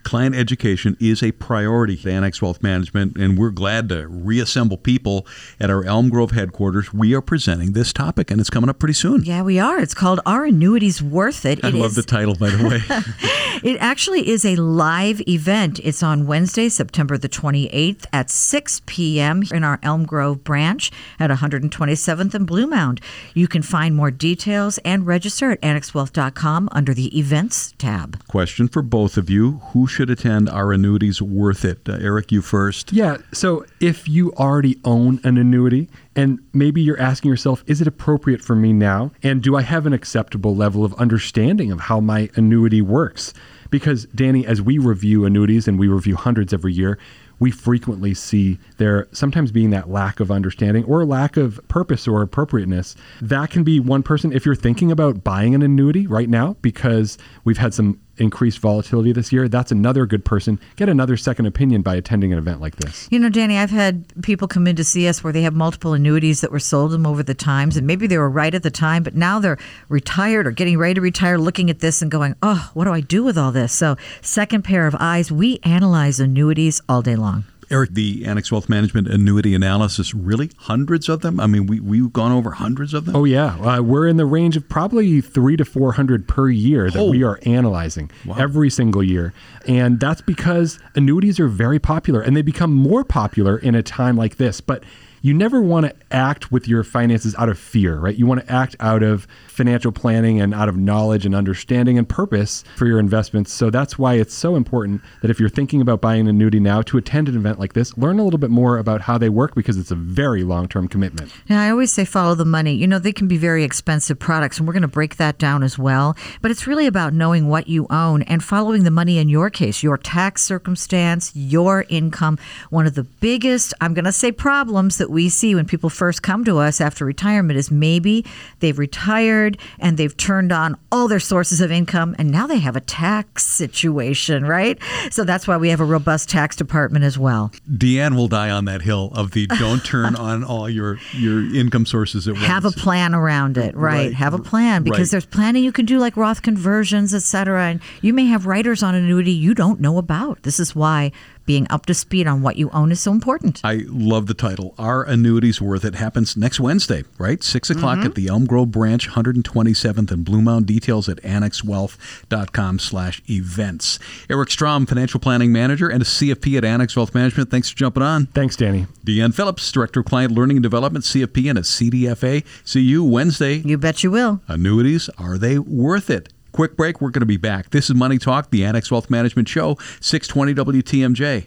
Client 0.09 0.35
education 0.35 0.97
is 1.01 1.23
a 1.23 1.33
priority 1.33 2.01
at 2.01 2.07
Annex 2.07 2.41
Wealth 2.41 2.63
Management, 2.63 3.19
and 3.19 3.37
we're 3.37 3.51
glad 3.51 3.91
to 3.91 4.09
reassemble 4.09 4.79
people 4.79 5.27
at 5.61 5.69
our 5.69 5.85
Elm 5.85 6.09
Grove 6.09 6.31
headquarters. 6.31 6.95
We 6.95 7.13
are 7.13 7.21
presenting 7.21 7.73
this 7.73 7.93
topic, 7.93 8.31
and 8.31 8.41
it's 8.41 8.49
coming 8.49 8.71
up 8.71 8.79
pretty 8.79 8.95
soon. 8.95 9.23
Yeah, 9.25 9.43
we 9.43 9.59
are. 9.59 9.79
It's 9.79 9.93
called 9.93 10.21
Are 10.25 10.47
Annuities 10.47 11.03
Worth 11.03 11.45
It? 11.45 11.63
I 11.63 11.69
It 11.69 11.75
love 11.75 11.91
is- 11.91 11.97
the 11.97 12.03
title, 12.05 12.35
by 12.37 12.49
the 12.49 12.67
way. 12.67 13.58
It 13.63 13.77
actually 13.81 14.29
is 14.29 14.45
a 14.45 14.57
live 14.57 15.21
event. 15.29 15.81
It's 15.81 16.03
on 16.03 16.27
Wednesday, 16.27 16.69
September 16.69 17.19
the 17.19 17.29
28th 17.29 18.07
at 18.13 18.31
6 18.31 18.83
p.m. 18.87 19.43
in 19.53 19.65
our 19.65 19.79
Elm 19.83 20.05
Grove 20.05 20.45
branch 20.45 20.91
at 21.19 21.31
127th 21.31 22.35
and 22.35 22.47
Blue 22.47 22.67
Mound. 22.67 23.01
You 23.35 23.49
can 23.49 23.63
find 23.63 23.95
more 23.95 24.11
details 24.11 24.79
and 24.79 25.07
register 25.07 25.51
at 25.51 25.61
annexwealth.com 25.63 26.69
under 26.73 26.95
the 26.95 27.19
events 27.19 27.75
tab. 27.79 28.25
Question 28.29 28.69
for 28.69 28.83
both 28.83 29.17
of 29.17 29.29
you 29.29 29.59
Who 29.73 29.87
should 29.87 30.11
attend 30.11 30.49
Are 30.49 30.73
Annuities 30.73 31.21
Worth 31.21 31.65
It? 31.65 31.89
Uh, 31.89 31.99
Eric, 32.01 32.31
you 32.31 32.43
first. 32.43 32.93
Yeah. 32.93 33.19
So 33.33 33.65
if 33.81 34.09
you 34.09 34.33
already 34.35 34.81
own 34.85 35.21
an 35.25 35.37
annuity 35.37 35.89
and 36.19 36.41
maybe 36.53 36.81
you're 36.83 37.01
asking 37.01 37.31
yourself, 37.31 37.63
is 37.69 37.81
it 37.81 37.87
appropriate 37.87 38.43
for 38.43 38.57
me 38.57 38.73
now? 38.73 39.13
And 39.23 39.41
do 39.41 39.55
I 39.55 39.63
have 39.63 39.87
an 39.87 39.93
acceptable 39.93 40.57
level 40.57 40.85
of 40.85 40.93
understanding 40.95 41.71
of 41.71 41.79
how 41.79 42.01
my 42.01 42.29
annuity 42.35 42.83
works? 42.83 43.33
Because, 43.71 44.07
Danny, 44.07 44.45
as 44.45 44.61
we 44.61 44.79
review 44.79 45.25
annuities 45.25 45.69
and 45.69 45.79
we 45.79 45.87
review 45.87 46.17
hundreds 46.17 46.53
every 46.53 46.73
year, 46.73 46.99
we 47.39 47.53
frequently 47.53 48.15
see 48.15 48.59
there 48.79 49.07
sometimes 49.13 49.53
being 49.53 49.71
that 49.71 49.91
lack 49.91 50.19
of 50.19 50.33
understanding 50.33 50.83
or 50.87 51.05
lack 51.05 51.37
of 51.37 51.61
purpose 51.69 52.09
or 52.09 52.21
appropriateness. 52.21 52.97
That 53.23 53.51
can 53.51 53.63
be 53.63 53.79
one 53.79 54.03
person. 54.03 54.33
If 54.33 54.45
you're 54.45 54.57
thinking 54.57 54.91
about 54.91 55.23
buying 55.23 55.55
an 55.55 55.63
annuity 55.63 56.09
right 56.09 56.29
now, 56.29 56.57
because 56.63 57.17
we've 57.45 57.59
had 57.59 57.75
some 57.75 58.01
increased 58.21 58.59
volatility 58.59 59.13
this 59.13 59.33
year, 59.33 59.49
that's 59.49 59.73
another 59.73 60.07
good 60.07 60.25
person. 60.25 60.59
Get 60.77 60.89
another 60.89 61.17
second 61.17 61.47
opinion 61.47 61.83
by 61.83 61.97
attending 61.97 62.33
an 62.33 62.39
event 62.39 62.61
like 62.61 62.77
this. 62.77 63.09
You 63.11 63.19
know, 63.19 63.29
Danny, 63.29 63.59
I've 63.59 63.71
had 63.71 64.05
people 64.23 64.49
come 64.49 64.67
in 64.67 64.77
to 64.77 64.85
see 64.85 65.09
us 65.09 65.23
where 65.23 65.33
they 65.33 65.43
have 65.43 65.55
multiple 65.55 65.93
annuities 65.93 66.41
that 66.41 66.53
were 66.53 66.59
sold 66.59 66.93
them 66.93 67.07
over 67.07 67.23
the 67.23 67.35
times, 67.35 67.77
and 67.77 67.87
maybe 67.87 68.07
they 68.07 68.19
were 68.19 68.31
right 68.31 68.55
at 68.55 68.63
the 68.63 68.71
time, 68.71 69.03
but 69.03 69.15
now 69.15 69.39
they're 69.39 69.59
retired 69.89 70.47
or 70.47 70.51
getting 70.51 70.79
ready 70.79 70.95
to 70.95 71.01
retire, 71.01 71.39
looking 71.39 71.71
at 71.71 71.81
this 71.81 72.03
and 72.03 72.11
going, 72.11 72.35
oh, 72.43 72.71
what 72.75 72.85
do 72.85 72.93
I 72.93 73.01
do 73.01 73.23
with 73.25 73.39
all 73.39 73.53
this? 73.53 73.73
So, 73.73 73.97
second 74.23 74.63
pair 74.63 74.87
of 74.87 74.97
eyes, 74.99 75.33
we 75.33 75.59
analyze 75.63 76.21
annuities 76.21 76.81
all 76.89 77.03
day 77.03 77.17
long. 77.17 77.45
Eric, 77.71 77.91
the 77.95 78.25
Annex 78.25 78.51
Wealth 78.51 78.69
Management 78.69 79.09
annuity 79.09 79.55
analysis, 79.55 80.15
really 80.15 80.51
hundreds 80.59 81.09
of 81.09 81.21
them? 81.21 81.39
I 81.39 81.47
mean, 81.47 81.67
we, 81.67 81.81
we've 81.81 82.13
gone 82.13 82.33
over 82.33 82.53
hundreds 82.53 82.95
of 82.95 83.05
them? 83.05 83.15
Oh, 83.15 83.25
yeah. 83.25 83.57
Uh, 83.59 83.83
we're 83.83 84.07
in 84.09 84.17
the 84.17 84.25
range 84.27 84.57
of 84.57 84.69
probably 84.69 85.21
three 85.21 85.57
to 85.57 85.65
400 85.65 86.27
per 86.27 86.49
year 86.49 86.91
that 86.91 86.99
Oh. 86.99 87.11
we 87.11 87.23
are 87.23 87.39
analyzing 87.45 88.11
Wow. 88.25 88.37
every 88.39 88.71
single 88.71 89.03
year. 89.03 89.33
And 89.67 90.01
that's 90.01 90.21
because 90.23 90.79
annuities 90.95 91.39
are 91.39 91.49
very 91.49 91.79
popular 91.79 92.21
and 92.21 92.37
they 92.37 92.43
become 92.43 92.73
more 92.73 93.05
popular 93.05 93.59
in 93.59 93.75
a 93.75 93.83
time 93.83 94.17
like 94.17 94.37
this. 94.37 94.61
But 94.61 94.83
you 95.23 95.35
never 95.35 95.61
want 95.61 95.87
to 95.87 95.95
act 96.11 96.51
with 96.53 96.69
your 96.69 96.85
finances 96.85 97.35
out 97.37 97.49
of 97.49 97.59
fear, 97.59 97.99
right? 97.99 98.17
You 98.17 98.27
want 98.27 98.47
to 98.47 98.53
act 98.53 98.77
out 98.81 99.03
of 99.03 99.27
financial 99.47 99.93
planning 99.93 100.41
and 100.41 100.55
out 100.55 100.69
of 100.69 100.77
knowledge 100.77 101.27
and 101.27 101.35
understanding 101.35 101.99
and 101.99 102.09
purpose 102.09 102.65
for 102.77 102.87
your 102.87 102.99
investments. 102.99 103.53
So 103.53 103.71
that's 103.71 103.99
why 103.99 104.15
it's 104.15 104.35
so 104.35 104.57
important 104.57 105.03
that 105.23 105.31
if 105.31 105.41
you're 105.41 105.49
thinking 105.49 105.81
about 105.81 106.01
buying 106.01 106.21
an 106.23 106.29
annuity 106.29 106.61
now, 106.61 106.83
to 106.83 106.97
attend 106.97 107.29
an 107.29 107.37
event 107.37 107.59
like 107.59 107.73
this, 107.73 107.97
learn 107.99 108.19
a 108.19 108.25
little 108.25 108.39
bit 108.39 108.51
more 108.51 108.79
about 108.79 109.01
how 109.01 109.19
they 109.19 109.29
work 109.29 109.55
because 109.55 109.77
it's 109.77 109.91
a 109.91 109.97
very 109.97 110.45
long 110.45 110.69
term 110.69 110.89
commitment. 110.89 111.33
Yeah, 111.49 111.61
I 111.61 111.71
always 111.71 111.93
say 111.93 112.05
follow 112.05 112.35
the 112.35 112.45
money. 112.45 112.75
You 112.75 112.87
know, 112.87 112.99
they 112.99 113.13
can 113.13 113.29
be 113.29 113.37
very 113.37 113.65
expensive 113.65 114.19
products, 114.19 114.59
and 114.59 114.67
we're 114.67 114.75
going 114.75 114.83
to 114.83 114.89
break 114.89 115.17
that 115.17 115.39
down 115.39 115.63
as 115.63 115.79
well. 115.79 116.17
But 116.41 116.51
it's 116.51 116.67
really 116.67 116.87
about 116.87 117.13
knowing 117.13 117.49
what 117.49 117.69
you 117.69 117.87
own 117.91 118.23
and 118.23 118.43
following 118.43 118.85
the 118.85 118.91
money 118.91 119.19
in 119.19 119.29
your 119.29 119.51
case, 119.51 119.83
your 119.83 119.99
tax 119.99 120.43
circumstance, 120.43 121.33
your 121.35 121.85
income. 121.89 122.39
One 122.71 122.87
of 122.87 122.95
the 122.95 123.05
biggest, 123.05 123.75
I'm 123.81 123.95
going 123.95 124.05
to 124.05 124.13
say, 124.13 124.31
problems 124.31 124.99
that 124.99 125.08
we 125.09 125.29
see 125.29 125.55
when 125.55 125.65
people 125.67 125.91
first 125.91 126.23
come 126.23 126.45
to 126.45 126.59
us 126.59 126.81
after 126.81 127.05
retirement 127.05 127.59
is 127.59 127.71
maybe 127.71 128.25
they've 128.61 128.79
retired 128.79 129.59
and 129.79 129.97
they've 129.97 130.17
turned 130.17 130.53
on 130.53 130.77
all 130.93 131.09
their 131.09 131.21
sources 131.21 131.61
of 131.61 131.71
income, 131.73 132.15
and 132.19 132.31
now 132.31 132.47
they 132.47 132.59
have 132.59 132.77
a 132.77 132.81
tax 132.81 133.45
situation, 133.47 134.45
right? 134.45 134.79
So 135.11 135.25
that's 135.25 135.47
why 135.47 135.57
we 135.57 135.69
have 135.71 135.81
a 135.81 135.85
robust 135.85 136.29
tax 136.29 136.57
department 136.57 137.05
as 137.05 137.19
well. 137.19 137.53
Deanne 137.71 138.17
will 138.17 138.29
die 138.29 138.51
on 138.51 138.65
that 138.67 138.83
hill 138.83 139.11
of 139.15 139.33
the 139.33 139.47
don't 139.47 139.85
turn 139.85 140.15
on 140.29 140.45
all 140.45 140.69
your, 140.69 140.99
your 141.13 141.55
income 141.55 141.87
sources 141.87 142.27
at 142.29 142.35
once. 142.35 142.47
have 142.47 142.65
a 142.65 142.71
plan 142.71 143.15
around 143.15 143.57
it 143.59 143.75
right, 143.77 143.89
Right. 144.09 144.15
have 144.15 144.35
a 144.35 144.39
plan 144.39 144.83
because 144.83 144.99
Right. 145.01 145.11
there's 145.11 145.27
planning 145.27 145.65
you 145.65 145.73
can 145.73 145.87
do 145.87 145.99
like 145.99 146.17
roth 146.17 146.43
conversions 146.43 147.15
et 147.15 147.23
cetera 147.23 147.65
and 147.69 147.81
you 148.03 148.13
may 148.13 148.27
have 148.27 148.47
writers 148.47 148.83
on 148.83 148.95
annuity 148.95 149.33
you 149.33 149.55
don't 149.55 149.81
know 149.81 149.99
about 149.99 150.43
this 150.43 150.59
is 150.61 150.75
why 150.75 151.11
being 151.49 151.67
up 151.71 151.87
to 151.87 151.95
speed 151.95 152.27
on 152.27 152.43
what 152.43 152.57
you 152.57 152.69
own 152.71 152.93
is 152.93 153.01
so 153.01 153.11
important 153.11 153.49
I 153.65 153.83
love 153.87 154.27
the 154.27 154.35
title. 154.35 154.75
Are 154.79 155.03
annuities 155.03 155.61
worth 155.61 155.85
it? 155.85 155.95
Happens 155.95 156.37
next 156.37 156.61
Wednesday, 156.61 157.05
right? 157.17 157.43
6 157.43 157.71
o'clock 157.71 157.99
at 157.99 158.05
mm-hmm. 158.05 158.13
the 158.13 158.29
Elm 158.29 158.47
Grove 158.47 158.71
Branch, 158.71 159.09
127th 159.09 160.11
and 160.11 160.25
Blue 160.25 160.43
Mound. 160.43 160.67
Details 160.67 161.09
at 161.09 161.19
annexwealth.com 161.23 162.79
slash 162.79 163.23
events. 163.29 163.99
Eric 164.29 164.51
Strom, 164.51 164.87
Financial 164.87 165.19
Planning 165.19 165.51
Manager 165.53 165.89
and 165.89 166.03
a 166.03 166.05
CFP 166.05 166.59
at 166.59 166.65
Annex 166.65 166.97
Wealth 166.97 167.15
Management. 167.15 167.51
Thanks 167.51 167.71
for 167.71 167.77
jumping 167.77 168.03
on. 168.03 168.27
Thanks, 168.27 168.57
Danny. 168.57 168.87
Deanne 169.05 169.35
Phillips, 169.35 169.71
Director 169.73 170.01
of 170.01 170.07
Client 170.07 170.33
Learning 170.33 170.59
and 170.59 170.63
Development, 170.63 171.05
CFP 171.05 171.49
and 171.49 171.59
a 171.59 171.63
CDFA. 171.63 172.45
See 172.65 172.83
you 172.83 173.03
Wednesday. 173.05 173.57
you 173.59 173.79
bet 173.79 174.03
you 174.03 174.11
will 174.11 174.43
Annuities, 174.49 175.09
are 175.19 175.39
they 175.39 175.59
worth 175.59 176.11
it? 176.11 176.33
Quick 176.53 176.77
break, 176.77 177.01
we're 177.01 177.11
going 177.11 177.21
to 177.21 177.27
be 177.27 177.37
back. 177.37 177.71
This 177.71 177.91
is 177.91 177.95
Money 177.95 178.19
Talk, 178.19 178.51
the 178.51 178.65
Annex 178.65 178.91
Wealth 178.91 179.11
Management 179.11 179.49
Show, 179.49 179.77
620 180.01 180.55
WTMJ. 180.83 181.47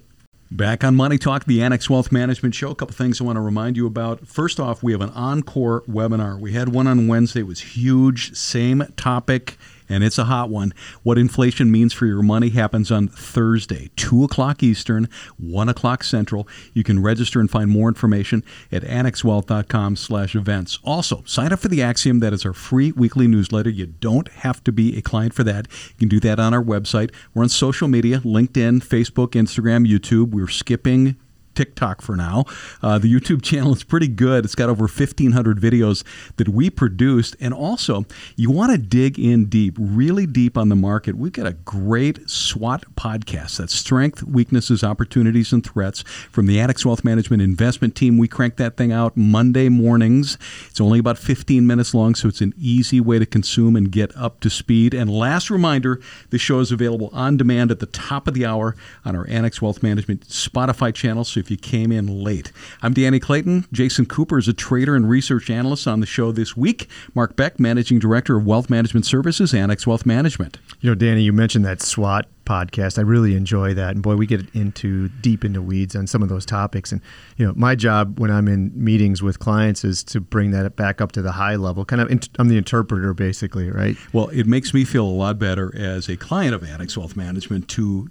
Back 0.51 0.83
on 0.83 0.95
Money 0.95 1.17
Talk, 1.17 1.45
the 1.45 1.61
Annex 1.61 1.89
Wealth 1.89 2.11
Management 2.11 2.53
Show. 2.53 2.69
A 2.69 2.75
couple 2.75 2.93
things 2.93 3.19
I 3.19 3.23
want 3.23 3.37
to 3.37 3.41
remind 3.41 3.77
you 3.77 3.87
about. 3.87 4.27
First 4.27 4.59
off, 4.59 4.83
we 4.83 4.91
have 4.91 5.01
an 5.01 5.09
encore 5.11 5.81
webinar. 5.89 6.39
We 6.39 6.53
had 6.53 6.69
one 6.69 6.87
on 6.87 7.07
Wednesday. 7.07 7.39
It 7.39 7.47
was 7.47 7.61
huge, 7.61 8.35
same 8.35 8.83
topic, 8.95 9.57
and 9.91 10.03
it's 10.03 10.17
a 10.17 10.25
hot 10.25 10.49
one. 10.49 10.73
What 11.03 11.17
inflation 11.17 11.71
means 11.71 11.93
for 11.93 12.05
your 12.05 12.23
money 12.23 12.49
happens 12.49 12.91
on 12.91 13.07
Thursday, 13.07 13.89
2 13.95 14.23
o'clock 14.23 14.63
Eastern, 14.63 15.09
1 15.37 15.69
o'clock 15.69 16.03
Central. 16.03 16.47
You 16.73 16.83
can 16.83 17.01
register 17.01 17.39
and 17.39 17.49
find 17.49 17.69
more 17.69 17.87
information 17.87 18.43
at 18.71 18.83
annexwealth.com 18.83 19.95
slash 19.95 20.35
events. 20.35 20.79
Also, 20.83 21.23
sign 21.25 21.51
up 21.51 21.59
for 21.59 21.67
the 21.67 21.81
Axiom. 21.81 22.19
That 22.19 22.33
is 22.33 22.45
our 22.45 22.53
free 22.53 22.91
weekly 22.91 23.27
newsletter. 23.27 23.69
You 23.69 23.87
don't 23.87 24.29
have 24.29 24.63
to 24.63 24.71
be 24.71 24.97
a 24.97 25.01
client 25.01 25.33
for 25.33 25.43
that. 25.43 25.67
You 25.89 25.95
can 25.99 26.09
do 26.09 26.19
that 26.21 26.39
on 26.39 26.53
our 26.53 26.63
website. 26.63 27.13
We're 27.33 27.43
on 27.43 27.49
social 27.49 27.87
media, 27.87 28.19
LinkedIn, 28.19 28.83
Facebook, 28.85 29.31
Instagram, 29.31 29.87
YouTube. 29.87 30.31
We're 30.31 30.47
skipping 30.47 31.17
TikTok 31.55 32.01
for 32.01 32.15
now. 32.15 32.45
Uh, 32.81 32.97
the 32.97 33.13
YouTube 33.13 33.41
channel 33.51 33.73
is 33.73 33.83
pretty 33.83 34.07
good. 34.07 34.45
It's 34.45 34.55
got 34.55 34.69
over 34.69 34.83
1,500 34.83 35.59
videos 35.59 36.03
that 36.37 36.49
we 36.49 36.69
produced. 36.69 37.35
And 37.39 37.53
also, 37.53 38.05
you 38.35 38.51
want 38.51 38.71
to 38.71 38.77
dig 38.77 39.19
in 39.19 39.45
deep, 39.45 39.75
really 39.79 40.25
deep 40.25 40.57
on 40.57 40.69
the 40.69 40.75
market. 40.75 41.15
We've 41.15 41.31
got 41.31 41.47
a 41.47 41.53
great 41.53 42.29
SWOT 42.29 42.83
podcast 42.95 43.57
that's 43.57 43.73
strength, 43.73 44.23
weaknesses, 44.23 44.83
opportunities, 44.83 45.51
and 45.51 45.65
threats 45.65 46.01
from 46.31 46.47
the 46.47 46.59
Annex 46.59 46.85
Wealth 46.85 47.03
Management 47.03 47.41
investment 47.41 47.95
team. 47.95 48.17
We 48.17 48.27
crank 48.27 48.57
that 48.57 48.77
thing 48.77 48.91
out 48.91 49.17
Monday 49.17 49.69
mornings. 49.69 50.37
It's 50.69 50.81
only 50.81 50.99
about 50.99 51.17
15 51.17 51.65
minutes 51.67 51.93
long, 51.93 52.15
so 52.15 52.27
it's 52.27 52.41
an 52.41 52.53
easy 52.57 52.99
way 52.99 53.19
to 53.19 53.25
consume 53.25 53.75
and 53.75 53.91
get 53.91 54.15
up 54.15 54.39
to 54.41 54.49
speed. 54.49 54.93
And 54.93 55.09
last 55.09 55.49
reminder 55.49 55.99
the 56.29 56.37
show 56.37 56.59
is 56.59 56.71
available 56.71 57.09
on 57.13 57.37
demand 57.37 57.71
at 57.71 57.79
the 57.79 57.85
top 57.85 58.27
of 58.27 58.33
the 58.33 58.45
hour 58.45 58.75
on 59.05 59.15
our 59.15 59.27
Annex 59.27 59.61
Wealth 59.61 59.83
Management 59.83 60.27
Spotify 60.27 60.93
channel. 60.93 61.23
So 61.23 61.40
if 61.41 61.51
you 61.51 61.57
came 61.57 61.91
in 61.91 62.23
late, 62.23 62.51
I'm 62.81 62.93
Danny 62.93 63.19
Clayton. 63.19 63.65
Jason 63.73 64.05
Cooper 64.05 64.37
is 64.37 64.47
a 64.47 64.53
trader 64.53 64.95
and 64.95 65.09
research 65.09 65.49
analyst 65.49 65.87
on 65.87 65.99
the 65.99 66.05
show 66.05 66.31
this 66.31 66.55
week. 66.55 66.87
Mark 67.13 67.35
Beck, 67.35 67.59
Managing 67.59 67.99
Director 67.99 68.37
of 68.37 68.45
Wealth 68.45 68.69
Management 68.69 69.05
Services, 69.05 69.53
Annex 69.53 69.85
Wealth 69.85 70.05
Management. 70.05 70.59
You 70.79 70.91
know, 70.91 70.95
Danny, 70.95 71.23
you 71.23 71.33
mentioned 71.33 71.65
that 71.65 71.81
SWOT 71.81 72.27
podcast. 72.45 72.97
I 72.97 73.01
really 73.01 73.35
enjoy 73.35 73.73
that, 73.73 73.95
and 73.95 74.03
boy, 74.03 74.15
we 74.15 74.27
get 74.27 74.47
into 74.53 75.09
deep 75.09 75.43
into 75.43 75.61
weeds 75.61 75.95
on 75.95 76.05
some 76.07 76.21
of 76.21 76.29
those 76.29 76.45
topics. 76.45 76.91
And 76.91 77.01
you 77.37 77.45
know, 77.45 77.53
my 77.55 77.75
job 77.75 78.19
when 78.19 78.29
I'm 78.29 78.47
in 78.47 78.71
meetings 78.75 79.23
with 79.23 79.39
clients 79.39 79.83
is 79.83 80.03
to 80.05 80.21
bring 80.21 80.51
that 80.51 80.75
back 80.75 81.01
up 81.01 81.11
to 81.13 81.21
the 81.21 81.31
high 81.31 81.55
level. 81.55 81.85
Kind 81.85 82.01
of, 82.01 82.29
I'm 82.37 82.47
the 82.47 82.57
interpreter, 82.57 83.13
basically, 83.13 83.69
right? 83.69 83.97
Well, 84.13 84.29
it 84.29 84.45
makes 84.45 84.73
me 84.73 84.85
feel 84.85 85.05
a 85.05 85.07
lot 85.07 85.39
better 85.39 85.75
as 85.75 86.07
a 86.07 86.17
client 86.17 86.53
of 86.53 86.63
Annex 86.63 86.95
Wealth 86.95 87.15
Management 87.15 87.67
to 87.69 88.09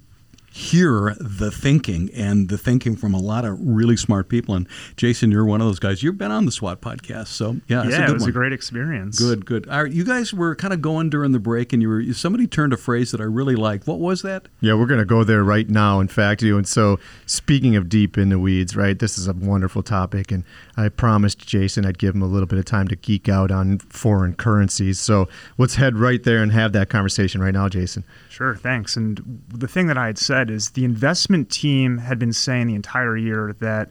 hear 0.52 1.14
the 1.20 1.50
thinking 1.50 2.10
and 2.14 2.48
the 2.48 2.58
thinking 2.58 2.96
from 2.96 3.14
a 3.14 3.18
lot 3.18 3.44
of 3.44 3.56
really 3.60 3.96
smart 3.96 4.28
people. 4.28 4.54
And 4.54 4.66
Jason, 4.96 5.30
you're 5.30 5.44
one 5.44 5.60
of 5.60 5.66
those 5.66 5.78
guys. 5.78 6.02
You've 6.02 6.18
been 6.18 6.32
on 6.32 6.44
the 6.44 6.52
SWOT 6.52 6.80
podcast, 6.80 7.28
so 7.28 7.56
yeah, 7.68 7.84
it's 7.84 7.92
yeah, 7.92 8.02
a 8.02 8.06
good 8.06 8.10
it 8.10 8.12
was 8.14 8.22
one. 8.22 8.30
a 8.30 8.32
great 8.32 8.52
experience. 8.52 9.18
Good, 9.18 9.46
good. 9.46 9.68
All 9.68 9.84
right, 9.84 9.92
you 9.92 10.04
guys 10.04 10.34
were 10.34 10.56
kind 10.56 10.72
of 10.74 10.82
going 10.82 11.08
during 11.08 11.32
the 11.32 11.38
break, 11.38 11.72
and 11.72 11.80
you 11.80 11.88
were 11.88 12.12
somebody 12.12 12.46
turned 12.46 12.72
a 12.72 12.76
phrase 12.76 13.12
that 13.12 13.20
I 13.20 13.24
really 13.24 13.54
liked. 13.54 13.86
What 13.86 14.00
was 14.00 14.22
that? 14.22 14.48
Yeah, 14.60 14.74
we're 14.74 14.86
going 14.86 14.98
to 15.00 15.06
go 15.06 15.22
there 15.22 15.44
right 15.44 15.68
now. 15.68 16.00
In 16.00 16.08
fact, 16.08 16.42
you. 16.42 16.56
And 16.56 16.66
so, 16.66 16.98
speaking 17.26 17.76
of 17.76 17.88
deep 17.88 18.18
in 18.18 18.28
the 18.28 18.38
weeds, 18.38 18.74
right? 18.74 18.98
This 18.98 19.18
is 19.18 19.28
a 19.28 19.32
wonderful 19.32 19.82
topic, 19.82 20.32
and 20.32 20.44
I 20.76 20.88
promised 20.88 21.38
Jason 21.46 21.86
I'd 21.86 21.98
give 21.98 22.14
him 22.14 22.22
a 22.22 22.26
little 22.26 22.46
bit 22.46 22.58
of 22.58 22.64
time 22.64 22.88
to 22.88 22.96
geek 22.96 23.28
out 23.28 23.50
on 23.50 23.78
foreign 23.78 24.34
currencies. 24.34 24.98
So 24.98 25.28
let's 25.58 25.76
head 25.76 25.96
right 25.96 26.22
there 26.22 26.42
and 26.42 26.50
have 26.52 26.72
that 26.72 26.88
conversation 26.88 27.40
right 27.40 27.54
now, 27.54 27.68
Jason. 27.68 28.04
Sure, 28.30 28.54
thanks. 28.54 28.96
And 28.96 29.42
the 29.48 29.66
thing 29.66 29.88
that 29.88 29.98
I 29.98 30.06
had 30.06 30.16
said 30.16 30.50
is 30.50 30.70
the 30.70 30.84
investment 30.84 31.50
team 31.50 31.98
had 31.98 32.16
been 32.16 32.32
saying 32.32 32.68
the 32.68 32.76
entire 32.76 33.16
year 33.16 33.56
that 33.58 33.90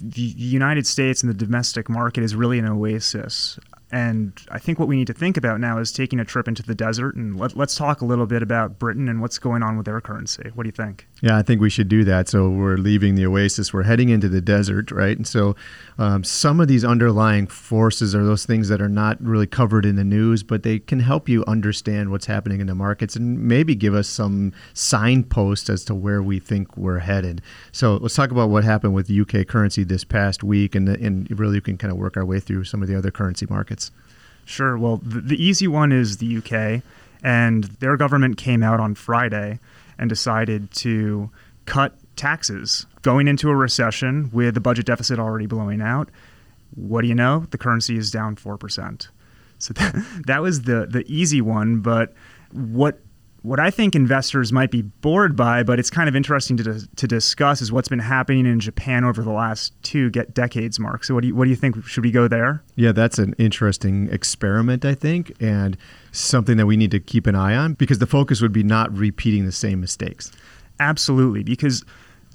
the 0.00 0.20
United 0.22 0.86
States 0.86 1.20
and 1.20 1.28
the 1.28 1.34
domestic 1.34 1.88
market 1.88 2.22
is 2.22 2.36
really 2.36 2.60
an 2.60 2.66
oasis. 2.66 3.58
And 3.92 4.32
I 4.50 4.58
think 4.58 4.78
what 4.78 4.88
we 4.88 4.96
need 4.96 5.08
to 5.08 5.12
think 5.12 5.36
about 5.36 5.60
now 5.60 5.78
is 5.78 5.92
taking 5.92 6.20
a 6.20 6.24
trip 6.24 6.46
into 6.46 6.62
the 6.62 6.74
desert 6.74 7.16
and 7.16 7.38
let, 7.38 7.56
let's 7.56 7.74
talk 7.74 8.00
a 8.00 8.04
little 8.04 8.26
bit 8.26 8.42
about 8.42 8.78
Britain 8.78 9.08
and 9.08 9.20
what's 9.20 9.38
going 9.38 9.62
on 9.62 9.76
with 9.76 9.86
their 9.86 10.00
currency. 10.00 10.50
What 10.54 10.64
do 10.64 10.68
you 10.68 10.72
think? 10.72 11.08
Yeah, 11.22 11.36
I 11.36 11.42
think 11.42 11.60
we 11.60 11.70
should 11.70 11.88
do 11.88 12.04
that. 12.04 12.28
So 12.28 12.48
we're 12.48 12.76
leaving 12.76 13.14
the 13.14 13.26
oasis. 13.26 13.72
We're 13.72 13.82
heading 13.82 14.08
into 14.08 14.28
the 14.28 14.40
desert, 14.40 14.90
right? 14.90 15.16
And 15.16 15.26
so 15.26 15.56
um, 15.98 16.24
some 16.24 16.60
of 16.60 16.68
these 16.68 16.84
underlying 16.84 17.46
forces 17.46 18.14
are 18.14 18.24
those 18.24 18.46
things 18.46 18.68
that 18.68 18.80
are 18.80 18.88
not 18.88 19.20
really 19.22 19.46
covered 19.46 19.84
in 19.84 19.96
the 19.96 20.04
news, 20.04 20.42
but 20.42 20.62
they 20.62 20.78
can 20.78 21.00
help 21.00 21.28
you 21.28 21.44
understand 21.46 22.10
what's 22.10 22.26
happening 22.26 22.60
in 22.60 22.66
the 22.66 22.74
markets 22.74 23.16
and 23.16 23.40
maybe 23.40 23.74
give 23.74 23.94
us 23.94 24.08
some 24.08 24.52
signposts 24.72 25.68
as 25.68 25.84
to 25.84 25.94
where 25.94 26.22
we 26.22 26.38
think 26.38 26.76
we're 26.76 27.00
headed. 27.00 27.42
So 27.72 27.96
let's 27.96 28.14
talk 28.14 28.30
about 28.30 28.50
what 28.50 28.64
happened 28.64 28.94
with 28.94 29.10
UK 29.10 29.46
currency 29.46 29.84
this 29.84 30.04
past 30.04 30.44
week, 30.44 30.74
and 30.74 30.88
and 30.88 31.30
really 31.38 31.56
you 31.56 31.60
can 31.60 31.76
kind 31.76 31.92
of 31.92 31.98
work 31.98 32.16
our 32.16 32.24
way 32.24 32.40
through 32.40 32.64
some 32.64 32.82
of 32.82 32.88
the 32.88 32.96
other 32.96 33.10
currency 33.10 33.46
markets. 33.48 33.79
Sure. 34.50 34.76
Well, 34.76 34.96
the, 34.96 35.20
the 35.20 35.42
easy 35.42 35.68
one 35.68 35.92
is 35.92 36.16
the 36.16 36.38
UK, 36.38 36.82
and 37.22 37.64
their 37.78 37.96
government 37.96 38.36
came 38.36 38.64
out 38.64 38.80
on 38.80 38.96
Friday 38.96 39.60
and 39.96 40.08
decided 40.08 40.72
to 40.72 41.30
cut 41.66 41.94
taxes 42.16 42.84
going 43.02 43.28
into 43.28 43.48
a 43.48 43.54
recession 43.54 44.28
with 44.32 44.54
the 44.54 44.60
budget 44.60 44.86
deficit 44.86 45.20
already 45.20 45.46
blowing 45.46 45.80
out. 45.80 46.10
What 46.74 47.02
do 47.02 47.06
you 47.06 47.14
know? 47.14 47.46
The 47.50 47.58
currency 47.58 47.96
is 47.96 48.10
down 48.10 48.34
4%. 48.34 49.08
So 49.58 49.72
that, 49.74 50.22
that 50.26 50.42
was 50.42 50.62
the, 50.62 50.84
the 50.90 51.04
easy 51.06 51.40
one. 51.40 51.78
But 51.78 52.12
what 52.50 52.98
what 53.42 53.58
I 53.58 53.70
think 53.70 53.94
investors 53.94 54.52
might 54.52 54.70
be 54.70 54.82
bored 54.82 55.34
by, 55.34 55.62
but 55.62 55.78
it's 55.78 55.88
kind 55.90 56.08
of 56.08 56.16
interesting 56.16 56.56
to, 56.58 56.86
to 56.96 57.06
discuss, 57.06 57.62
is 57.62 57.72
what's 57.72 57.88
been 57.88 57.98
happening 57.98 58.44
in 58.44 58.60
Japan 58.60 59.04
over 59.04 59.22
the 59.22 59.30
last 59.30 59.72
two 59.82 60.10
get 60.10 60.34
decades, 60.34 60.78
Mark. 60.78 61.04
So, 61.04 61.14
what 61.14 61.22
do 61.22 61.28
you, 61.28 61.34
what 61.34 61.44
do 61.44 61.50
you 61.50 61.56
think? 61.56 61.82
Should 61.86 62.04
we 62.04 62.10
go 62.10 62.28
there? 62.28 62.62
Yeah, 62.76 62.92
that's 62.92 63.18
an 63.18 63.34
interesting 63.38 64.08
experiment, 64.10 64.84
I 64.84 64.94
think, 64.94 65.34
and 65.40 65.76
something 66.12 66.56
that 66.58 66.66
we 66.66 66.76
need 66.76 66.90
to 66.90 67.00
keep 67.00 67.26
an 67.26 67.34
eye 67.34 67.56
on 67.56 67.74
because 67.74 67.98
the 67.98 68.06
focus 68.06 68.42
would 68.42 68.52
be 68.52 68.62
not 68.62 68.92
repeating 68.96 69.46
the 69.46 69.52
same 69.52 69.80
mistakes. 69.80 70.30
Absolutely, 70.78 71.42
because 71.42 71.84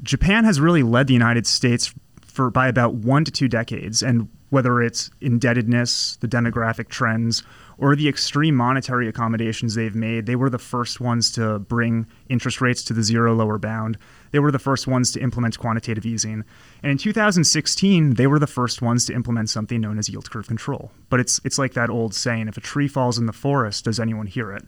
Japan 0.01 0.43
has 0.43 0.59
really 0.59 0.83
led 0.83 1.07
the 1.07 1.13
United 1.13 1.45
States 1.45 1.93
for 2.35 2.51
by 2.51 2.67
about 2.67 2.95
one 2.95 3.23
to 3.25 3.31
two 3.31 3.47
decades, 3.47 4.03
and 4.03 4.27
whether 4.49 4.81
it's 4.81 5.09
indebtedness, 5.21 6.17
the 6.17 6.27
demographic 6.27 6.89
trends, 6.89 7.43
or 7.77 7.95
the 7.95 8.07
extreme 8.07 8.55
monetary 8.55 9.07
accommodations 9.07 9.75
they've 9.75 9.95
made. 9.95 10.25
They 10.25 10.35
were 10.35 10.49
the 10.49 10.57
first 10.57 11.01
ones 11.01 11.31
to 11.33 11.59
bring 11.59 12.07
interest 12.29 12.61
rates 12.61 12.83
to 12.85 12.93
the 12.93 13.03
zero 13.03 13.33
lower 13.33 13.57
bound. 13.57 13.97
They 14.31 14.39
were 14.39 14.51
the 14.51 14.59
first 14.59 14.87
ones 14.87 15.11
to 15.11 15.19
implement 15.19 15.59
quantitative 15.59 16.05
easing. 16.05 16.43
And 16.83 16.91
in 16.91 16.97
2016, 16.97 18.13
they 18.13 18.27
were 18.27 18.39
the 18.39 18.47
first 18.47 18.81
ones 18.81 19.05
to 19.05 19.13
implement 19.13 19.49
something 19.49 19.81
known 19.81 19.97
as 19.97 20.09
yield 20.09 20.29
curve 20.29 20.47
control. 20.47 20.91
But 21.09 21.19
it's, 21.19 21.41
it's 21.43 21.57
like 21.57 21.73
that 21.73 21.89
old 21.89 22.13
saying 22.13 22.47
if 22.47 22.57
a 22.57 22.61
tree 22.61 22.87
falls 22.87 23.17
in 23.17 23.25
the 23.25 23.33
forest, 23.33 23.85
does 23.85 23.99
anyone 23.99 24.27
hear 24.27 24.51
it? 24.51 24.63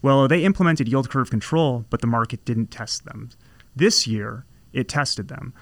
Well, 0.00 0.28
they 0.28 0.44
implemented 0.44 0.88
yield 0.88 1.10
curve 1.10 1.30
control, 1.30 1.84
but 1.90 2.00
the 2.00 2.06
market 2.06 2.44
didn't 2.44 2.70
test 2.70 3.04
them. 3.04 3.30
This 3.74 4.06
year, 4.06 4.44
it 4.72 4.88
tested 4.88 5.28
them. 5.28 5.52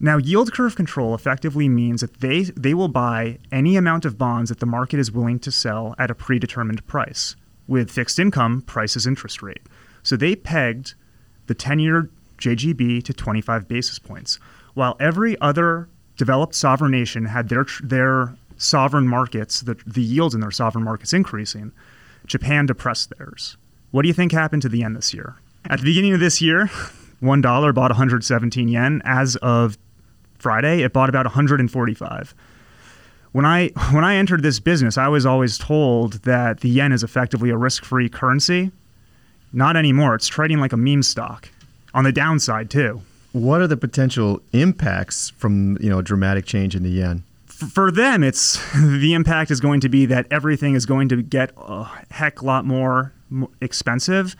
Now, 0.00 0.16
yield 0.16 0.52
curve 0.52 0.76
control 0.76 1.14
effectively 1.14 1.68
means 1.68 2.02
that 2.02 2.20
they, 2.20 2.42
they 2.42 2.72
will 2.72 2.88
buy 2.88 3.38
any 3.50 3.76
amount 3.76 4.04
of 4.04 4.16
bonds 4.16 4.48
that 4.48 4.60
the 4.60 4.66
market 4.66 5.00
is 5.00 5.10
willing 5.10 5.40
to 5.40 5.50
sell 5.50 5.94
at 5.98 6.10
a 6.10 6.14
predetermined 6.14 6.86
price. 6.86 7.34
With 7.66 7.90
fixed 7.90 8.18
income, 8.18 8.62
price 8.62 8.96
is 8.96 9.06
interest 9.06 9.42
rate. 9.42 9.62
So 10.02 10.16
they 10.16 10.36
pegged 10.36 10.94
the 11.46 11.54
10 11.54 11.80
year 11.80 12.10
JGB 12.38 13.02
to 13.04 13.12
25 13.12 13.66
basis 13.66 13.98
points, 13.98 14.38
while 14.74 14.96
every 15.00 15.38
other 15.40 15.88
developed 16.16 16.54
sovereign 16.54 16.92
nation 16.92 17.24
had 17.26 17.48
their, 17.48 17.66
their 17.82 18.36
sovereign 18.56 19.08
markets, 19.08 19.62
the, 19.62 19.74
the 19.86 20.02
yields 20.02 20.34
in 20.34 20.40
their 20.40 20.50
sovereign 20.52 20.84
markets 20.84 21.12
increasing. 21.12 21.72
Japan 22.26 22.66
depressed 22.66 23.12
theirs. 23.16 23.56
What 23.90 24.02
do 24.02 24.08
you 24.08 24.14
think 24.14 24.32
happened 24.32 24.62
to 24.62 24.68
the 24.68 24.78
yen 24.78 24.92
this 24.92 25.12
year? 25.12 25.36
At 25.64 25.80
the 25.80 25.84
beginning 25.84 26.12
of 26.12 26.20
this 26.20 26.40
year, 26.40 26.66
$1 27.22 27.42
bought 27.42 27.90
117 27.90 28.68
yen. 28.68 29.02
As 29.04 29.36
of 29.36 29.76
Friday, 30.38 30.82
it 30.82 30.92
bought 30.92 31.08
about 31.08 31.26
145. 31.26 32.34
When 33.32 33.44
I 33.44 33.68
when 33.92 34.04
I 34.04 34.16
entered 34.16 34.42
this 34.42 34.58
business, 34.58 34.96
I 34.96 35.08
was 35.08 35.26
always 35.26 35.58
told 35.58 36.14
that 36.24 36.60
the 36.60 36.68
yen 36.68 36.92
is 36.92 37.02
effectively 37.02 37.50
a 37.50 37.56
risk-free 37.56 38.08
currency. 38.08 38.72
Not 39.52 39.76
anymore. 39.76 40.14
It's 40.14 40.28
trading 40.28 40.58
like 40.58 40.72
a 40.72 40.76
meme 40.76 41.02
stock. 41.02 41.48
On 41.94 42.04
the 42.04 42.12
downside, 42.12 42.70
too. 42.70 43.02
What 43.32 43.60
are 43.60 43.66
the 43.66 43.76
potential 43.76 44.42
impacts 44.52 45.30
from, 45.30 45.78
you 45.80 45.88
know, 45.88 46.02
dramatic 46.02 46.44
change 46.44 46.74
in 46.74 46.82
the 46.82 46.90
yen? 46.90 47.24
for 47.58 47.90
them, 47.90 48.22
it's 48.22 48.58
the 48.76 49.14
impact 49.14 49.50
is 49.50 49.60
going 49.60 49.80
to 49.80 49.88
be 49.88 50.06
that 50.06 50.26
everything 50.30 50.74
is 50.74 50.86
going 50.86 51.08
to 51.08 51.22
get 51.22 51.50
a 51.56 51.88
heck 52.10 52.42
lot 52.42 52.64
more 52.64 53.12
expensive. 53.60 54.36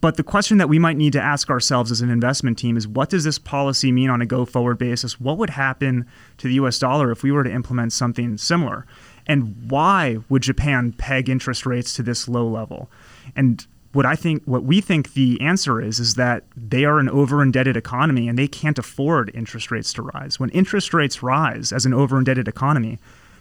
But 0.00 0.16
the 0.16 0.22
question 0.22 0.58
that 0.58 0.68
we 0.68 0.78
might 0.78 0.96
need 0.96 1.12
to 1.14 1.20
ask 1.20 1.50
ourselves 1.50 1.90
as 1.90 2.00
an 2.00 2.10
investment 2.10 2.58
team 2.58 2.76
is 2.76 2.88
what 2.88 3.10
does 3.10 3.24
this 3.24 3.38
policy 3.38 3.92
mean 3.92 4.10
on 4.10 4.22
a 4.22 4.26
go 4.26 4.44
forward 4.44 4.78
basis? 4.78 5.20
What 5.20 5.38
would 5.38 5.50
happen 5.50 6.06
to 6.38 6.48
the 6.48 6.54
US 6.54 6.78
dollar 6.78 7.10
if 7.10 7.22
we 7.22 7.32
were 7.32 7.44
to 7.44 7.52
implement 7.52 7.92
something 7.92 8.38
similar? 8.38 8.86
And 9.26 9.70
why 9.70 10.18
would 10.28 10.42
Japan 10.42 10.92
peg 10.92 11.28
interest 11.28 11.66
rates 11.66 11.94
to 11.94 12.02
this 12.02 12.28
low 12.28 12.48
level? 12.48 12.90
And 13.36 13.66
what 13.92 14.06
I 14.06 14.16
think 14.16 14.42
what 14.44 14.64
we 14.64 14.80
think 14.80 15.14
the 15.14 15.40
answer 15.40 15.80
is 15.80 15.98
is 15.98 16.14
that 16.14 16.44
they 16.56 16.84
are 16.84 16.98
an 16.98 17.08
over 17.08 17.42
indebted 17.42 17.76
economy 17.76 18.28
and 18.28 18.38
they 18.38 18.48
can't 18.48 18.78
afford 18.78 19.30
interest 19.34 19.70
rates 19.70 19.92
to 19.94 20.02
rise. 20.02 20.38
When 20.38 20.50
interest 20.50 20.92
rates 20.94 21.22
rise 21.22 21.72
as 21.72 21.86
an 21.86 21.94
over 21.94 22.18
indebted 22.18 22.48
economy, 22.48 22.98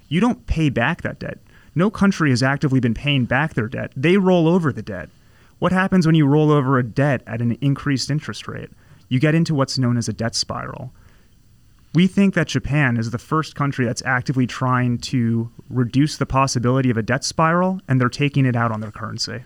you 0.09 0.19
don't 0.19 0.47
pay 0.47 0.69
back 0.69 1.01
that 1.01 1.19
debt. 1.19 1.39
No 1.75 1.91
country 1.91 2.29
has 2.31 2.41
actively 2.41 2.79
been 2.79 2.93
paying 2.93 3.25
back 3.25 3.53
their 3.53 3.67
debt. 3.67 3.91
They 3.95 4.17
roll 4.17 4.47
over 4.47 4.71
the 4.71 4.81
debt. 4.81 5.09
What 5.59 5.71
happens 5.71 6.05
when 6.05 6.15
you 6.15 6.27
roll 6.27 6.51
over 6.51 6.77
a 6.77 6.83
debt 6.83 7.23
at 7.25 7.41
an 7.41 7.57
increased 7.61 8.11
interest 8.11 8.47
rate? 8.47 8.69
You 9.09 9.19
get 9.19 9.33
into 9.33 9.55
what's 9.55 9.77
known 9.77 9.97
as 9.97 10.07
a 10.07 10.13
debt 10.13 10.35
spiral. 10.35 10.91
We 11.95 12.05
think 12.05 12.35
that 12.35 12.47
Japan 12.47 12.97
is 12.97 13.09
the 13.09 13.17
first 13.17 13.55
country 13.55 13.85
that's 13.85 14.03
actively 14.05 14.45
trying 14.45 14.99
to 14.99 15.49
reduce 15.69 16.17
the 16.17 16.25
possibility 16.25 16.89
of 16.91 16.97
a 16.97 17.01
debt 17.01 17.23
spiral, 17.23 17.79
and 17.87 17.99
they're 17.99 18.09
taking 18.09 18.45
it 18.45 18.55
out 18.55 18.71
on 18.71 18.81
their 18.81 18.91
currency. 18.91 19.43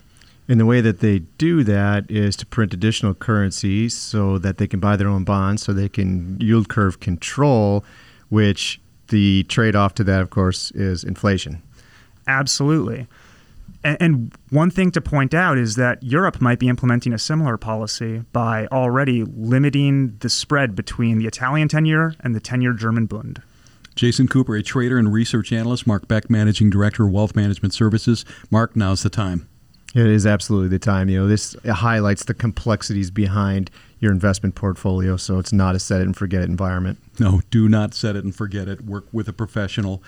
And 0.50 0.60
the 0.60 0.66
way 0.66 0.82
that 0.82 1.00
they 1.00 1.20
do 1.20 1.64
that 1.64 2.10
is 2.12 2.36
to 2.38 2.46
print 2.46 2.74
additional 2.74 3.14
currency 3.14 3.88
so 3.88 4.38
that 4.40 4.58
they 4.58 4.68
can 4.68 4.82
buy 4.82 4.98
their 4.98 5.08
own 5.08 5.24
bonds, 5.24 5.62
so 5.64 5.72
they 5.72 5.88
can 5.88 6.38
yield 6.42 6.68
curve 6.68 7.00
control, 7.00 7.86
which 8.28 8.82
the 9.08 9.44
trade 9.44 9.76
off 9.76 9.94
to 9.96 10.04
that, 10.04 10.22
of 10.22 10.30
course, 10.30 10.72
is 10.72 11.06
inflation. 11.06 11.62
Absolutely. 12.28 13.08
And, 13.84 14.32
one 14.50 14.70
thing 14.70 14.92
to 14.92 15.02
point 15.02 15.34
out 15.34 15.58
is 15.58 15.76
that 15.76 16.04
Europe 16.04 16.42
might 16.42 16.60
be 16.60 16.68
implementing 16.68 17.14
a 17.14 17.18
similar 17.18 17.58
policy 17.58 18.24
by 18.34 18.68
already 18.68 19.24
limiting 19.24 20.18
the 20.20 20.30
spread 20.30 20.76
between 20.76 21.18
the 21.20 21.26
Italian 21.26 21.68
10 21.68 21.86
year 21.86 22.14
and 22.20 22.36
the 22.36 22.40
10 22.40 22.62
year 22.62 22.74
German 22.74 23.06
Bund. 23.06 23.42
Jason 23.96 24.28
Cooper, 24.28 24.56
a 24.56 24.64
trader 24.64 24.98
and 24.98 25.12
research 25.12 25.52
analyst, 25.52 25.88
Mark 25.88 26.08
Beck, 26.08 26.30
Managing 26.30 26.70
Director 26.70 27.06
of 27.06 27.12
Wealth 27.12 27.36
Management 27.36 27.74
Services. 27.74 28.26
Mark, 28.50 28.76
now's 28.76 29.04
the 29.04 29.10
time. 29.10 29.48
It 29.94 30.06
is 30.06 30.26
absolutely 30.26 30.70
the 30.70 30.80
time. 30.80 31.10
You 31.10 31.22
know, 31.22 31.28
this 31.28 31.56
highlights 31.66 32.24
the 32.26 32.34
complexities 32.34 33.12
behind 33.12 33.70
your 34.00 34.12
investment 34.12 34.56
portfolio, 34.56 35.18
so 35.18 35.38
it's 35.40 35.52
not 35.52 35.76
a 35.76 35.80
set 35.80 36.02
it 36.02 36.06
and 36.06 36.16
forget 36.16 36.42
it 36.42 36.50
environment. 36.50 37.00
No, 37.20 37.42
do 37.52 37.68
not 37.68 37.94
set 37.94 38.16
it 38.16 38.24
and 38.24 38.34
forget 38.34 38.68
it. 38.68 38.82
Work 38.82 39.06
with 39.12 39.28
a 39.28 39.34
professional. 39.34 40.02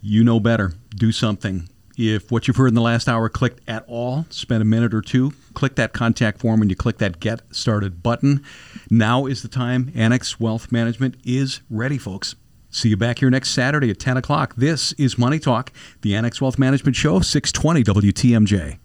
You 0.00 0.22
know 0.22 0.38
better. 0.38 0.72
Do 0.94 1.10
something 1.10 1.68
if 1.98 2.30
what 2.30 2.46
you've 2.46 2.56
heard 2.56 2.68
in 2.68 2.74
the 2.74 2.80
last 2.80 3.08
hour 3.08 3.28
clicked 3.28 3.60
at 3.68 3.84
all, 3.88 4.24
spend 4.30 4.62
a 4.62 4.64
minute 4.64 4.94
or 4.94 5.02
two, 5.02 5.32
click 5.54 5.74
that 5.74 5.92
contact 5.92 6.38
form 6.38 6.62
and 6.62 6.70
you 6.70 6.76
click 6.76 6.98
that 6.98 7.18
Get 7.18 7.40
Started 7.50 8.02
button. 8.02 8.42
Now 8.88 9.26
is 9.26 9.42
the 9.42 9.48
time. 9.48 9.90
Annex 9.94 10.38
Wealth 10.38 10.70
Management 10.70 11.16
is 11.24 11.60
ready, 11.68 11.98
folks. 11.98 12.36
See 12.70 12.90
you 12.90 12.96
back 12.96 13.18
here 13.18 13.30
next 13.30 13.50
Saturday 13.50 13.90
at 13.90 13.98
10 13.98 14.16
o'clock. 14.16 14.54
This 14.56 14.92
is 14.92 15.18
Money 15.18 15.38
Talk, 15.38 15.72
the 16.02 16.14
Annex 16.14 16.40
Wealth 16.40 16.58
Management 16.58 16.96
Show, 16.96 17.20
620 17.20 17.82
WTMJ. 17.82 18.78